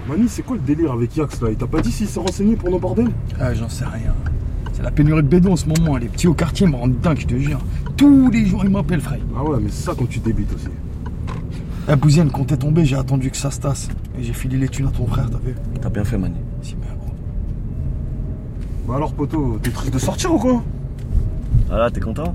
Mani, 0.07 0.27
c'est 0.27 0.41
quoi 0.41 0.55
le 0.57 0.61
délire 0.61 0.91
avec 0.91 1.15
Yax 1.15 1.41
là? 1.41 1.49
Il 1.51 1.55
t'a 1.57 1.67
pas 1.67 1.81
dit 1.81 1.91
s'il 1.91 2.07
s'est 2.07 2.19
renseigné 2.19 2.55
pour 2.55 2.69
nos 2.69 2.79
bordels 2.79 3.11
Ah, 3.39 3.53
j'en 3.53 3.69
sais 3.69 3.85
rien. 3.85 4.13
C'est 4.73 4.81
la 4.83 4.91
pénurie 4.91 5.21
de 5.23 5.27
bédons 5.27 5.53
en 5.53 5.55
ce 5.55 5.67
moment. 5.67 5.97
Les 5.97 6.07
petits 6.07 6.27
au 6.27 6.33
quartier 6.33 6.67
me 6.67 6.75
rendent 6.75 6.99
dingue, 6.99 7.19
je 7.19 7.27
te 7.27 7.35
jure. 7.37 7.59
Tous 7.97 8.29
les 8.31 8.45
jours, 8.45 8.63
ils 8.63 8.69
m'appellent, 8.69 9.01
frère. 9.01 9.19
Ah 9.37 9.43
ouais, 9.43 9.59
mais 9.61 9.69
c'est 9.69 9.83
ça 9.83 9.93
quand 9.97 10.09
tu 10.09 10.19
débites 10.19 10.53
aussi. 10.53 10.67
La 11.87 11.95
bousienne, 11.95 12.31
quand 12.31 12.45
t'es 12.45 12.57
tombé, 12.57 12.83
j'ai 12.85 12.95
attendu 12.95 13.29
que 13.31 13.37
ça 13.37 13.51
se 13.51 13.59
tasse. 13.59 13.89
Et 14.19 14.23
j'ai 14.23 14.33
filé 14.33 14.57
les 14.57 14.69
thunes 14.69 14.87
à 14.87 14.91
ton 14.91 15.05
frère, 15.05 15.29
t'as 15.29 15.37
vu? 15.37 15.55
T'as 15.81 15.89
bien 15.89 16.03
fait, 16.03 16.17
Mani. 16.17 16.35
Si, 16.61 16.75
mais 16.79 16.87
gros. 16.97 17.13
Bah 18.87 18.95
alors, 18.97 19.13
poto, 19.13 19.59
t'es 19.61 19.71
triste 19.71 19.93
de 19.93 19.99
sortir 19.99 20.33
ou 20.33 20.39
quoi? 20.39 20.63
Voilà, 21.67 21.89
t'es 21.91 21.99
content? 21.99 22.33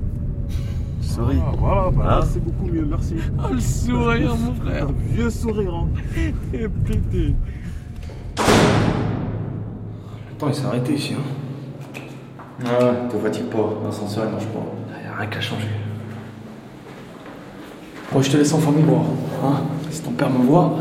Souris. 1.17 1.39
Ah, 1.43 1.51
voilà, 1.57 1.89
bah, 1.89 2.19
Hein 2.21 2.27
c'est 2.31 2.43
beaucoup 2.43 2.71
mieux, 2.71 2.85
merci. 2.85 3.15
Oh, 3.39 3.51
le 3.51 3.59
sourire, 3.59 4.35
mon 4.35 4.53
frère. 4.63 4.87
Un 4.87 5.13
vieux 5.15 5.29
sourire, 5.31 5.73
hein. 5.73 5.87
Et 6.53 6.67
pété. 6.67 7.33
Attends, 10.31 10.49
il 10.49 10.53
s'est 10.53 10.65
arrêté 10.65 10.93
ici, 10.93 11.13
hein. 11.15 11.21
Ah 12.63 12.83
ouais, 12.85 13.09
te 13.09 13.17
fatigue 13.17 13.45
pas? 13.45 13.69
L'ascenseur 13.83 14.25
il 14.25 14.31
marche 14.31 14.45
pas. 14.45 14.59
Y'a 15.03 15.15
rien 15.15 15.27
qu'à 15.27 15.41
changer. 15.41 15.67
Bon, 18.11 18.21
je 18.21 18.31
te 18.31 18.37
laisse 18.37 18.53
en 18.53 18.59
famille 18.59 18.83
voir. 18.83 19.01
Hein 19.43 19.61
si 19.89 20.01
ton 20.01 20.11
père 20.11 20.29
me 20.29 20.45
voit, 20.45 20.75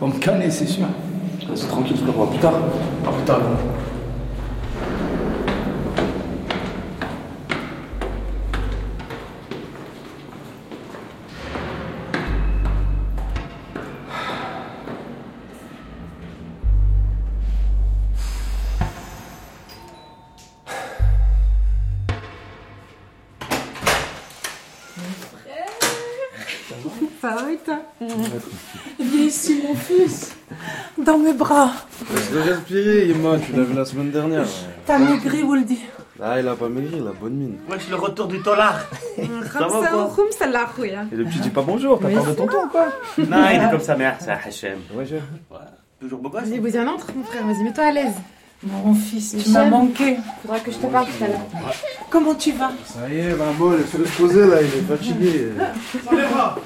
va 0.00 0.06
me 0.06 0.18
calmer, 0.18 0.50
c'est 0.50 0.66
sûr. 0.66 0.86
Reste 1.48 1.68
tranquille, 1.68 1.96
je 1.96 2.02
te 2.02 2.10
revois 2.10 2.28
plus 2.30 2.38
tard. 2.38 2.54
À 3.06 3.12
plus 3.12 3.24
tard. 3.24 3.40
et 3.40 3.93
dans 31.04 31.18
mes 31.18 31.32
bras. 31.32 31.70
Laisse-le 32.12 32.40
respirer, 32.40 33.10
Emma, 33.10 33.36
tu 33.38 33.52
l'as 33.52 33.62
vu 33.62 33.74
la 33.74 33.84
semaine 33.84 34.10
dernière. 34.10 34.46
T'as 34.86 34.98
maigri, 34.98 35.42
Woldy. 35.42 35.78
Ah, 36.22 36.40
il 36.40 36.48
a 36.48 36.54
pas 36.54 36.68
maigri, 36.68 36.96
il 36.98 37.06
a 37.06 37.12
bonne 37.12 37.34
mine. 37.34 37.56
Wesh, 37.68 37.88
le 37.90 37.96
retour 37.96 38.26
du 38.26 38.38
dollar. 38.38 38.86
ça 39.52 39.66
va 39.66 39.68
quoi 39.68 40.84
hein. 40.84 41.08
Et 41.12 41.16
le 41.16 41.24
petit 41.24 41.40
dit 41.40 41.50
pas 41.50 41.62
bonjour, 41.62 41.98
t'as 42.00 42.08
peur 42.08 42.24
de 42.24 42.32
tonton 42.32 42.64
ou 42.64 42.68
quoi 42.68 42.86
Non, 43.18 43.46
il 43.52 43.60
est 43.60 43.70
comme 43.70 43.80
sa 43.80 43.96
mère, 43.96 44.16
c'est 44.20 44.30
un 44.30 44.38
Hachem. 44.44 44.78
Ouais, 44.94 45.04
je... 45.04 45.16
Ouais. 45.16 45.60
Toujours 46.00 46.20
beau 46.20 46.28
gosse 46.28 46.42
Vas-y, 46.42 46.58
vous 46.58 46.76
un 46.76 46.86
entre, 46.86 47.08
mon 47.14 47.24
frère, 47.24 47.46
vas-y, 47.46 47.64
mets-toi 47.64 47.84
à 47.84 47.92
l'aise. 47.92 48.14
Mon 48.62 48.94
fils, 48.94 49.36
tu 49.42 49.50
m'as 49.50 49.66
manqué. 49.66 50.16
Faudra 50.42 50.60
que 50.60 50.70
je 50.70 50.78
te 50.78 50.86
parle 50.86 51.06
tout 51.06 51.24
à. 51.24 51.72
Comment 52.08 52.34
tu 52.34 52.52
vas? 52.52 52.72
Ça 52.86 53.08
y 53.10 53.18
est, 53.18 53.34
maman, 53.34 53.72
laisse-le 53.72 54.06
se 54.06 54.16
poser 54.16 54.46
là, 54.46 54.62
il 54.62 54.68
est 54.68 54.82
fatigué. 54.82 55.48
Valéra, 56.10 56.58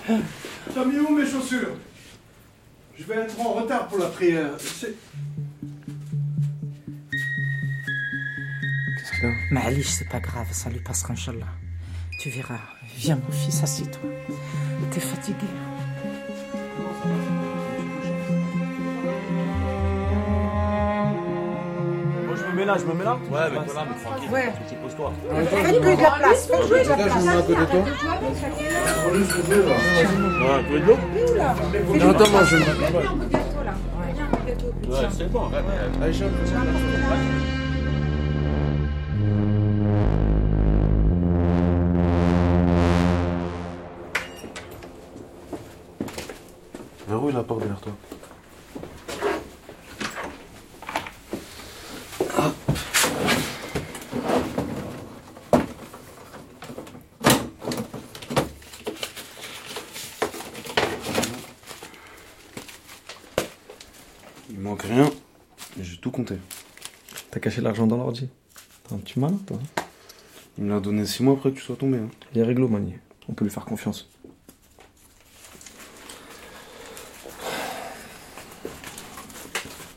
t'as 0.74 0.84
mis 0.84 0.98
où 1.00 1.14
mes 1.14 1.26
chaussures? 1.26 1.70
Je 2.98 3.04
vais 3.04 3.14
être 3.22 3.40
en 3.40 3.52
retard 3.54 3.86
pour 3.88 3.98
la 3.98 4.06
prière. 4.08 4.50
C'est- 4.58 4.94
Qu'est-ce 8.96 9.10
qu'il 9.20 9.28
y 9.28 9.32
a? 9.32 9.34
Malish, 9.50 9.86
c'est 9.88 10.08
pas 10.08 10.20
grave, 10.20 10.46
ça 10.50 10.68
lui 10.70 10.80
passera, 10.80 11.12
Inch'Allah. 11.12 11.46
Tu 12.20 12.30
verras. 12.30 12.58
Viens, 12.96 13.16
mon 13.16 13.30
fils, 13.32 13.62
assieds-toi. 13.62 14.10
T'es 14.90 15.00
fatigué. 15.00 15.46
Mets 22.58 22.64
là, 22.64 22.76
je 22.78 22.84
me 22.84 22.94
mets 22.94 23.04
là 23.04 23.18
Ouais, 23.30 23.40
mais 23.50 23.64
toi 23.64 23.74
là, 23.74 23.86
mais 23.88 23.96
tranquille. 24.02 24.30
Ouais. 24.32 24.52
Tu 24.68 24.74
poses-toi. 24.74 25.12
Fais-lui 25.50 25.80
de 25.80 26.02
la 26.02 26.10
place. 26.10 26.46
Fais 26.46 26.66
jouer 26.66 26.82
de 26.82 26.88
la 26.88 26.96
place. 26.96 27.12
je 27.12 27.18
me 27.18 27.24
mets 27.24 27.30
à 27.30 27.42
côté 27.42 27.54
de 27.54 27.64
toi. 27.64 27.80
Ouais, 29.08 29.24
tu 30.66 30.72
veux 30.72 30.80
de 30.80 30.86
l'eau 30.86 30.98
Non, 31.98 32.10
attends, 32.10 32.30
moi, 32.30 32.44
je 32.44 32.56
Ouais, 34.88 35.08
c'est 35.16 35.30
bon. 35.30 35.50
Allez, 36.02 36.12
chef. 36.12 36.30
Verrouille 47.08 47.32
la 47.32 47.42
porte 47.42 47.60
derrière 47.60 47.80
toi. 47.80 47.92
Il 64.50 64.60
manque 64.60 64.82
rien. 64.82 65.10
J'ai 65.80 65.96
tout 65.96 66.10
compté. 66.10 66.34
T'as 67.30 67.40
caché 67.40 67.56
l'argent 67.68 67.86
dans 67.86 67.98
l'ordi 67.98 68.28
T'es 68.88 68.94
un 68.94 68.98
petit 68.98 69.20
malin, 69.20 69.38
toi. 69.46 69.58
hein 69.60 69.82
Il 70.56 70.64
me 70.64 70.70
l'a 70.70 70.80
donné 70.80 71.04
six 71.06 71.22
mois 71.22 71.34
après 71.34 71.50
que 71.50 71.56
tu 71.56 71.62
sois 71.62 71.76
tombé. 71.76 71.98
Hein. 71.98 72.08
Il 72.34 72.40
est 72.40 72.44
réglo, 72.44 72.66
Mani. 72.66 72.94
On 73.28 73.34
peut 73.34 73.44
lui 73.44 73.50
faire 73.50 73.66
confiance. 73.66 74.08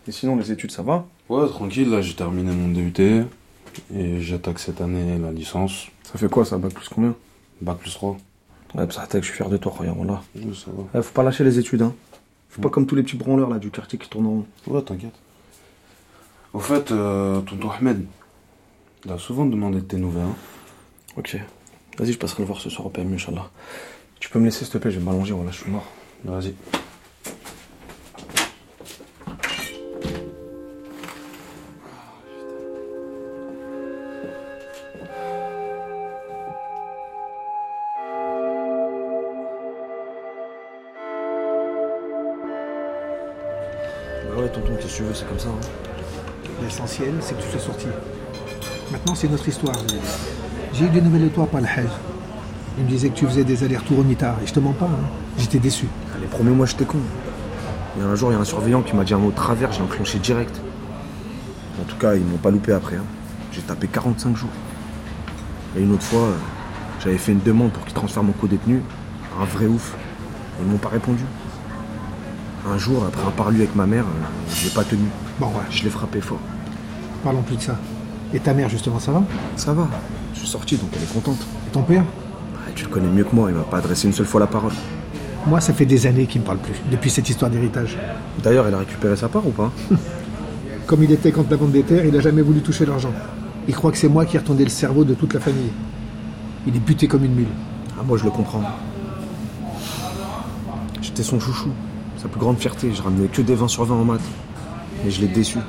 Et 0.08 0.12
sinon, 0.12 0.36
les 0.36 0.52
études, 0.52 0.72
ça 0.72 0.82
va? 0.84 1.06
Ouais, 1.30 1.48
tranquille, 1.48 1.90
là 1.90 2.02
j'ai 2.02 2.16
terminé 2.16 2.52
mon 2.52 2.68
DUT 2.70 2.94
et 3.96 4.20
j'attaque 4.20 4.60
cette 4.60 4.82
année 4.82 5.18
la 5.18 5.32
licence. 5.32 5.88
Ça 6.04 6.18
fait 6.18 6.28
quoi, 6.30 6.44
ça 6.44 6.58
Bac 6.58 6.74
plus 6.74 6.90
combien? 6.90 7.16
Bac 7.62 7.78
plus 7.78 7.94
3. 7.94 8.12
Ouais, 8.12 8.86
bah, 8.86 8.88
ça 8.90 9.08
je 9.14 9.20
suis 9.22 9.34
fier 9.34 9.48
de 9.50 9.58
toi, 9.58 9.74
regarde, 9.78 10.06
là. 10.06 10.22
Ouais, 10.36 10.42
ça 10.54 10.72
va. 10.72 11.00
Eh, 11.00 11.02
faut 11.04 11.14
pas 11.14 11.24
lâcher 11.24 11.44
les 11.44 11.60
études, 11.60 11.84
hein. 11.84 11.94
Faut 12.50 12.62
pas 12.62 12.70
comme 12.70 12.86
tous 12.86 12.96
les 12.96 13.04
petits 13.04 13.16
branleurs, 13.16 13.50
là, 13.50 13.60
du 13.60 13.70
quartier 13.72 13.98
qui 13.98 14.10
tournent 14.10 14.26
en 14.26 14.30
rond. 14.32 14.46
Ouais, 14.68 14.82
t'inquiète. 14.82 15.14
Au 16.54 16.60
fait, 16.60 16.92
euh, 16.92 17.42
tonton 17.42 17.70
Ahmed, 17.72 18.06
il 19.06 19.12
a 19.12 19.18
souvent 19.18 19.46
demandé 19.46 19.78
de 19.78 19.86
tes 19.86 19.98
nouvelles. 19.98 20.24
hein. 20.24 20.36
Ok. 21.18 21.38
Vas-y, 21.98 22.14
je 22.14 22.18
passerai 22.18 22.44
le 22.44 22.48
voir 22.48 22.60
ce 22.60 22.70
soir 22.70 22.88
au 22.88 22.90
PMU, 22.90 23.16
Inch'Allah. 23.16 23.50
Tu 24.20 24.30
peux 24.30 24.40
me 24.40 24.46
laisser, 24.46 24.66
s'il 24.66 24.74
te 24.74 24.78
plaît, 24.78 24.92
je 24.92 25.00
vais 25.00 25.06
m'allonger, 25.06 25.34
voilà, 25.34 25.52
je 25.52 25.58
suis 25.62 25.72
mort. 25.72 25.86
Vas-y. 26.26 26.54
C'est 47.32 47.38
que 47.38 47.44
tu 47.44 47.50
sois 47.52 47.60
sorti. 47.60 47.88
Maintenant, 48.92 49.16
c'est 49.16 49.30
notre 49.30 49.48
histoire. 49.48 49.76
J'ai 50.74 50.86
eu 50.86 50.90
des 50.90 51.02
nouvelles 51.02 51.24
de 51.24 51.30
toi 51.30 51.48
par 51.48 51.62
le 51.62 51.68
Hajj. 51.68 51.88
Il 52.78 52.86
me 52.86 52.90
disait 52.90 53.10
que 53.10 53.16
tu 53.16 53.26
faisais 53.26 53.44
des 53.44 53.64
allers-retours 53.64 54.00
au 54.00 54.04
mitard. 54.04 54.36
Et 54.44 54.48
je 54.48 54.54
te 54.54 54.60
mens 54.60 54.74
pas, 54.74 54.86
hein. 54.86 55.08
j'étais 55.38 55.60
déçu. 55.60 55.88
Les 56.20 56.28
premiers 56.28 56.52
mois, 56.52 56.66
j'étais 56.66 56.86
con. 56.86 56.98
Il 57.96 58.04
y 58.04 58.06
a 58.06 58.10
un 58.10 58.16
jour, 58.16 58.32
il 58.32 58.36
y 58.36 58.38
a 58.38 58.42
un 58.42 58.46
surveillant 58.46 58.82
qui 58.82 58.96
m'a 58.96 59.04
dit 59.04 59.14
un 59.14 59.18
mot 59.18 59.32
de 59.32 59.36
travers, 59.36 59.72
j'ai 59.72 59.82
enclenché 59.82 60.20
direct. 60.20 60.62
En 61.82 61.84
tout 61.86 61.98
cas, 61.98 62.16
ils 62.16 62.24
m'ont 62.24 62.38
pas 62.38 62.52
loupé 62.52 62.72
après. 62.74 62.96
hein. 62.98 63.04
J'ai 63.52 63.62
tapé 63.62 63.88
45 63.88 64.36
jours. 64.36 64.50
Et 65.78 65.82
une 65.82 65.94
autre 65.94 66.04
fois, 66.04 66.22
euh, 66.22 66.36
j'avais 67.04 67.18
fait 67.18 67.32
une 67.34 67.42
demande 67.42 67.72
pour 67.72 67.84
qu'ils 67.84 67.94
transfèrent 67.94 68.24
mon 68.24 68.34
co-détenu. 68.34 68.82
Un 69.42 69.46
vrai 69.46 69.66
ouf. 69.68 69.94
Ils 70.62 70.70
m'ont 70.70 70.78
pas 70.78 70.90
répondu. 70.90 71.24
Un 72.70 72.78
jour, 72.78 73.04
après 73.06 73.26
un 73.28 73.32
parlu 73.32 73.58
avec 73.60 73.76
ma 73.76 73.86
mère, 73.88 74.04
euh, 74.06 74.54
je 74.54 74.66
l'ai 74.66 74.70
pas 74.74 74.84
tenu. 74.84 75.06
Bon, 75.40 75.48
ouais. 75.48 75.64
Je 75.70 75.84
l'ai 75.84 75.90
frappé 75.90 76.22
fort. 76.22 76.40
Parlons 77.24 77.42
plus 77.42 77.56
de 77.58 77.62
ça. 77.62 77.76
Et 78.34 78.40
ta 78.40 78.54
mère, 78.54 78.70
justement, 78.70 79.00
ça 79.00 79.12
va 79.12 79.24
Ça 79.56 79.74
va. 79.74 79.88
Je 80.34 80.40
suis 80.40 80.48
sorti, 80.48 80.78
donc 80.78 80.90
elle 80.96 81.04
est 81.04 81.14
contente. 81.14 81.46
Et 81.68 81.72
ton 81.72 81.84
père 81.84 82.02
Ouais, 82.02 82.74
tu 82.74 82.86
le 82.86 82.90
connais 82.90 83.10
mieux 83.10 83.24
que 83.24 83.36
moi, 83.36 83.50
il 83.50 83.56
m'a 83.56 83.64
pas 83.64 83.78
adressé 83.78 84.08
une 84.08 84.14
seule 84.14 84.26
fois 84.26 84.40
la 84.40 84.48
parole. 84.48 84.72
Moi, 85.46 85.60
ça 85.60 85.74
fait 85.74 85.86
des 85.86 86.08
années 86.08 86.28
qu'il 86.28 86.42
me 86.42 86.46
parle 86.46 86.60
plus, 86.60 86.76
depuis 86.92 87.10
cette 87.10 87.30
histoire 87.30 87.50
d'héritage. 87.52 87.98
D'ailleurs, 88.44 88.68
elle 88.68 88.74
a 88.74 88.80
récupéré 88.80 89.16
sa 89.16 89.28
part 89.28 89.46
ou 89.46 89.52
pas? 89.52 89.72
Comme 90.86 91.04
il 91.04 91.12
était 91.12 91.32
contre 91.32 91.52
la 91.52 91.58
vente 91.58 91.72
des 91.72 91.84
terres, 91.84 92.06
il 92.06 92.16
a 92.16 92.20
jamais 92.20 92.42
voulu 92.42 92.62
toucher 92.62 92.86
l'argent. 92.86 93.14
Il 93.68 93.76
croit 93.76 93.92
que 93.92 93.98
c'est 93.98 94.10
moi 94.10 94.26
qui 94.26 94.36
ai 94.36 94.40
retourné 94.40 94.64
le 94.64 94.70
cerveau 94.70 95.04
de 95.04 95.14
toute 95.14 95.34
la 95.34 95.40
famille. 95.40 95.72
Il 96.68 96.76
est 96.76 96.80
buté 96.80 97.08
comme 97.08 97.24
une 97.24 97.34
mule. 97.34 97.48
Ah, 98.00 98.04
moi, 98.06 98.18
je 98.18 98.24
le 98.24 98.32
comprends. 98.32 98.64
J'étais 101.02 101.24
son 101.24 101.40
chouchou, 101.40 101.70
sa 102.18 102.28
plus 102.28 102.40
grande 102.40 102.58
fierté. 102.58 102.92
Je 102.94 103.02
ramenais 103.02 103.28
que 103.28 103.42
des 103.42 103.56
20 103.56 103.68
sur 103.68 103.86
20 103.86 103.96
en 103.96 104.06
maths. 104.06 104.22
Mais 105.04 105.12
je 105.12 105.22
l'ai 105.22 105.28
déçu. 105.28 105.60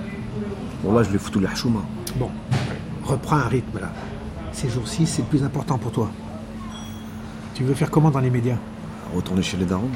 Bon, 0.82 0.92
là, 0.92 1.02
je 1.02 1.10
l'ai 1.10 1.18
foutu 1.18 1.38
les 1.40 1.46
hachouma. 1.46 1.80
Bon, 2.16 2.30
reprends 3.04 3.36
un 3.36 3.48
rythme 3.48 3.78
là. 3.80 3.92
Ces 4.52 4.68
jours-ci, 4.68 5.06
c'est 5.06 5.22
le 5.22 5.28
plus 5.28 5.42
important 5.44 5.78
pour 5.78 5.92
toi. 5.92 6.10
Tu 7.54 7.64
veux 7.64 7.74
faire 7.74 7.90
comment 7.90 8.10
dans 8.10 8.20
les 8.20 8.30
médias? 8.30 8.56
Retourner 9.14 9.42
chez 9.42 9.56
les 9.56 9.64
darons. 9.64 9.90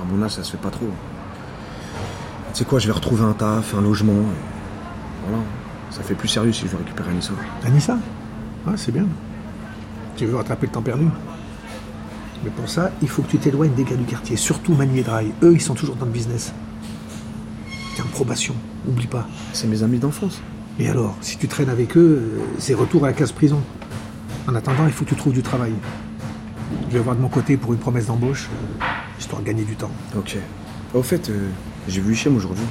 À 0.00 0.04
mon 0.04 0.22
âge, 0.22 0.32
ça 0.32 0.44
se 0.44 0.52
fait 0.52 0.58
pas 0.62 0.70
trop. 0.70 0.86
Tu 2.52 2.58
sais 2.60 2.64
quoi, 2.64 2.78
je 2.78 2.86
vais 2.86 2.92
retrouver 2.92 3.24
un 3.24 3.32
taf, 3.32 3.74
un 3.74 3.80
logement. 3.80 4.12
et 4.12 5.26
Voilà. 5.28 5.42
Ça 5.90 6.02
fait 6.02 6.14
plus 6.14 6.28
sérieux 6.28 6.52
si 6.52 6.62
je 6.66 6.68
veux 6.68 6.78
récupérer 6.78 7.10
Anissa. 7.10 7.32
Anissa? 7.64 7.98
Ah, 8.66 8.72
c'est 8.76 8.92
bien. 8.92 9.06
Tu 10.16 10.26
veux 10.26 10.36
rattraper 10.36 10.66
le 10.66 10.72
temps 10.72 10.82
perdu 10.82 11.06
Mais 12.44 12.50
pour 12.50 12.68
ça, 12.68 12.90
il 13.02 13.08
faut 13.08 13.22
que 13.22 13.28
tu 13.28 13.38
t'éloignes 13.38 13.72
des 13.74 13.84
gars 13.84 13.96
du 13.96 14.04
quartier, 14.04 14.36
surtout 14.36 14.74
Manu 14.74 14.98
et 14.98 15.02
Draï. 15.02 15.32
Eux, 15.42 15.54
ils 15.54 15.60
sont 15.60 15.74
toujours 15.74 15.96
dans 15.96 16.06
le 16.06 16.12
business. 16.12 16.52
T'es 17.96 18.02
en 18.02 18.06
probation, 18.06 18.54
oublie 18.88 19.06
pas. 19.06 19.26
C'est 19.52 19.66
mes 19.66 19.82
amis 19.82 19.98
d'enfance. 19.98 20.40
Et 20.80 20.88
alors, 20.88 21.16
si 21.20 21.36
tu 21.38 21.48
traînes 21.48 21.68
avec 21.70 21.96
eux, 21.96 22.22
euh, 22.22 22.38
c'est 22.58 22.74
retour 22.74 23.04
à 23.04 23.08
la 23.08 23.12
case 23.12 23.32
prison. 23.32 23.60
En 24.48 24.54
attendant, 24.54 24.86
il 24.86 24.92
faut 24.92 25.04
que 25.04 25.10
tu 25.10 25.16
trouves 25.16 25.32
du 25.32 25.42
travail. 25.42 25.72
Je 26.88 26.94
vais 26.94 27.02
voir 27.02 27.16
de 27.16 27.20
mon 27.20 27.28
côté 27.28 27.56
pour 27.56 27.72
une 27.72 27.78
promesse 27.78 28.06
d'embauche, 28.06 28.48
euh, 28.80 28.84
histoire 29.18 29.40
de 29.42 29.46
gagner 29.46 29.64
du 29.64 29.74
temps. 29.76 29.90
Ok. 30.16 30.36
Au 30.94 31.02
fait, 31.02 31.28
euh, 31.30 31.48
j'ai 31.88 32.00
vu 32.00 32.12
Hichem 32.14 32.36
aujourd'hui. 32.36 32.64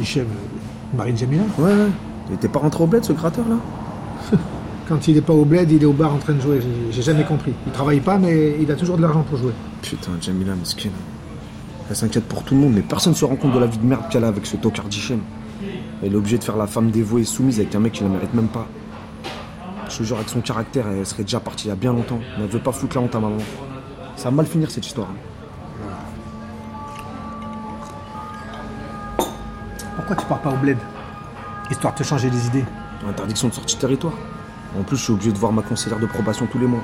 Hichem, 0.00 0.26
euh, 0.26 0.96
Marine 0.96 1.16
Jamila? 1.16 1.42
Ouais, 1.58 1.64
ouais. 1.72 1.90
Il 2.28 2.34
était 2.34 2.48
pas 2.48 2.60
rentré 2.60 2.84
au 2.84 2.86
bled, 2.86 3.04
ce 3.04 3.12
gratteur, 3.12 3.44
là 3.48 3.56
Quand 4.88 5.06
il 5.08 5.16
est 5.16 5.22
pas 5.22 5.32
au 5.32 5.44
bled, 5.44 5.70
il 5.70 5.82
est 5.82 5.86
au 5.86 5.92
bar 5.92 6.14
en 6.14 6.18
train 6.18 6.34
de 6.34 6.40
jouer. 6.40 6.60
J'ai- 6.60 6.92
J'ai 6.92 7.02
jamais 7.02 7.24
compris. 7.24 7.52
Il 7.66 7.72
travaille 7.72 8.00
pas, 8.00 8.18
mais 8.18 8.56
il 8.60 8.70
a 8.70 8.74
toujours 8.74 8.96
de 8.96 9.02
l'argent 9.02 9.22
pour 9.22 9.36
jouer. 9.38 9.52
Putain, 9.82 10.12
Jamila, 10.20 10.54
mesquine. 10.54 10.92
Elle 11.88 11.96
s'inquiète 11.96 12.24
pour 12.24 12.42
tout 12.42 12.54
le 12.54 12.60
monde, 12.60 12.74
mais 12.74 12.82
personne 12.82 13.14
se 13.14 13.24
rend 13.24 13.36
compte 13.36 13.52
de 13.52 13.58
la 13.58 13.66
vie 13.66 13.78
de 13.78 13.86
merde 13.86 14.04
qu'elle 14.10 14.24
a 14.24 14.28
avec 14.28 14.44
ce 14.44 14.56
tocard 14.56 14.84
d'Hichem. 14.86 15.20
Elle 16.02 16.12
est 16.12 16.16
obligée 16.16 16.38
de 16.38 16.44
faire 16.44 16.56
la 16.56 16.66
femme 16.66 16.90
dévouée 16.90 17.22
et 17.22 17.24
soumise 17.24 17.58
avec 17.60 17.74
un 17.74 17.80
mec 17.80 17.92
qui 17.94 18.02
la 18.02 18.10
mérite 18.10 18.34
même 18.34 18.48
pas. 18.48 18.66
Je 19.88 19.98
te 19.98 20.02
jure, 20.02 20.16
avec 20.16 20.28
son 20.28 20.42
caractère, 20.42 20.86
elle 20.86 21.06
serait 21.06 21.22
déjà 21.22 21.40
partie 21.40 21.66
il 21.66 21.68
y 21.68 21.72
a 21.72 21.76
bien 21.76 21.92
longtemps. 21.92 22.20
Mais 22.36 22.44
elle 22.44 22.50
veut 22.50 22.58
pas 22.58 22.72
foutre 22.72 22.96
la 22.96 23.02
honte 23.02 23.14
à 23.14 23.20
maman. 23.20 23.38
Ça 24.16 24.24
va 24.24 24.30
mal 24.32 24.46
finir 24.46 24.70
cette 24.70 24.86
histoire. 24.86 25.08
Pourquoi 29.96 30.16
tu 30.16 30.26
pars 30.26 30.42
pas 30.42 30.50
au 30.50 30.56
bled 30.56 30.78
Histoire 31.70 31.94
de 31.94 31.98
te 31.98 32.04
changer 32.04 32.28
les 32.28 32.46
idées? 32.46 32.64
Interdiction 33.08 33.48
de 33.48 33.54
sortie 33.54 33.76
de 33.76 33.80
territoire. 33.80 34.12
En 34.78 34.82
plus, 34.82 34.96
je 34.96 35.04
suis 35.04 35.12
obligé 35.12 35.32
de 35.32 35.38
voir 35.38 35.52
ma 35.52 35.62
conseillère 35.62 35.98
de 35.98 36.06
probation 36.06 36.46
tous 36.46 36.58
les 36.58 36.66
mois. 36.66 36.82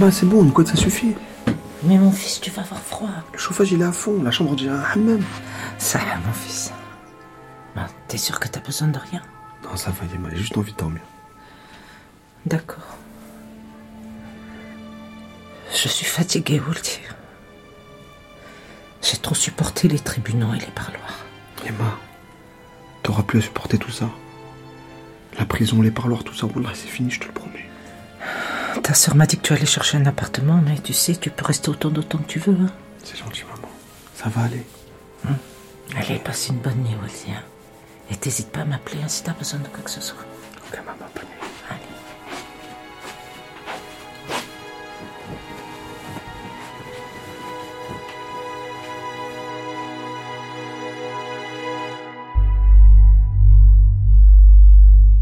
Emma, 0.00 0.10
c'est 0.10 0.24
bon, 0.24 0.42
une 0.42 0.50
couette 0.50 0.68
ça 0.68 0.76
suffit. 0.76 1.14
Mais 1.82 1.98
mon 1.98 2.10
fils, 2.10 2.40
tu 2.40 2.50
vas 2.50 2.62
avoir 2.62 2.80
froid. 2.80 3.10
Le 3.34 3.38
chauffage 3.38 3.70
il 3.72 3.82
est 3.82 3.84
à 3.84 3.92
fond, 3.92 4.22
la 4.22 4.30
chambre 4.30 4.56
dirait 4.56 4.74
un 4.74 4.82
hammam. 4.82 5.22
Ça, 5.76 6.00
mon 6.24 6.32
fils. 6.32 6.72
Ben, 7.76 7.86
T'es 8.08 8.16
sûr 8.16 8.40
que 8.40 8.48
t'as 8.48 8.60
besoin 8.60 8.88
de 8.88 8.98
rien? 8.98 9.20
Non, 9.62 9.76
ça 9.76 9.90
va, 9.90 10.06
Emma, 10.14 10.30
j'ai 10.30 10.38
juste 10.38 10.56
envie 10.56 10.72
de 10.72 10.76
dormir. 10.78 11.02
D'accord. 12.46 12.96
Je 15.70 15.86
suis 15.86 16.06
fatiguée, 16.06 16.62
dire. 16.82 17.14
J'ai 19.02 19.18
trop 19.18 19.34
supporté 19.34 19.86
les 19.86 19.98
tribunaux 19.98 20.54
et 20.54 20.60
les 20.60 20.72
parloirs. 20.74 21.26
Emma, 21.66 21.98
t'auras 23.02 23.22
plus 23.24 23.40
à 23.40 23.42
supporter 23.42 23.76
tout 23.76 23.90
ça. 23.90 24.08
La 25.38 25.44
prison, 25.44 25.82
les 25.82 25.90
parloirs, 25.90 26.24
tout 26.24 26.34
ça, 26.34 26.46
Wallah, 26.46 26.70
c'est 26.72 26.88
fini, 26.88 27.10
je 27.10 27.20
te 27.20 27.26
le 27.26 27.32
promets. 27.32 27.69
Ta 28.82 28.94
sœur 28.94 29.14
m'a 29.14 29.26
dit 29.26 29.36
que 29.36 29.42
tu 29.42 29.52
allais 29.52 29.66
chercher 29.66 29.98
un 29.98 30.06
appartement, 30.06 30.60
mais 30.64 30.78
tu 30.78 30.92
sais, 30.92 31.14
tu 31.14 31.30
peux 31.30 31.44
rester 31.44 31.68
autant 31.68 31.90
de 31.90 32.02
temps 32.02 32.18
que 32.18 32.26
tu 32.26 32.38
veux. 32.38 32.54
Hein. 32.54 32.72
C'est 33.04 33.16
gentil, 33.16 33.44
maman. 33.44 33.68
Ça 34.14 34.28
va 34.28 34.42
aller. 34.42 34.64
Allez, 35.96 36.18
passe 36.18 36.48
une 36.48 36.58
bonne 36.58 36.78
nuit, 36.82 36.96
Walter. 37.00 37.38
Et 38.10 38.16
t'hésites 38.16 38.50
pas 38.50 38.60
à 38.60 38.64
m'appeler 38.64 39.00
hein, 39.02 39.08
si 39.08 39.22
t'as 39.22 39.32
besoin 39.32 39.60
de 39.60 39.68
quoi 39.68 39.82
que 39.82 39.90
ce 39.90 40.00
soit. 40.00 40.24
Ok, 40.68 40.78
maman, 40.78 41.06
bonne 41.14 41.24
nuit. 41.24 41.50
Allez. 41.68 41.80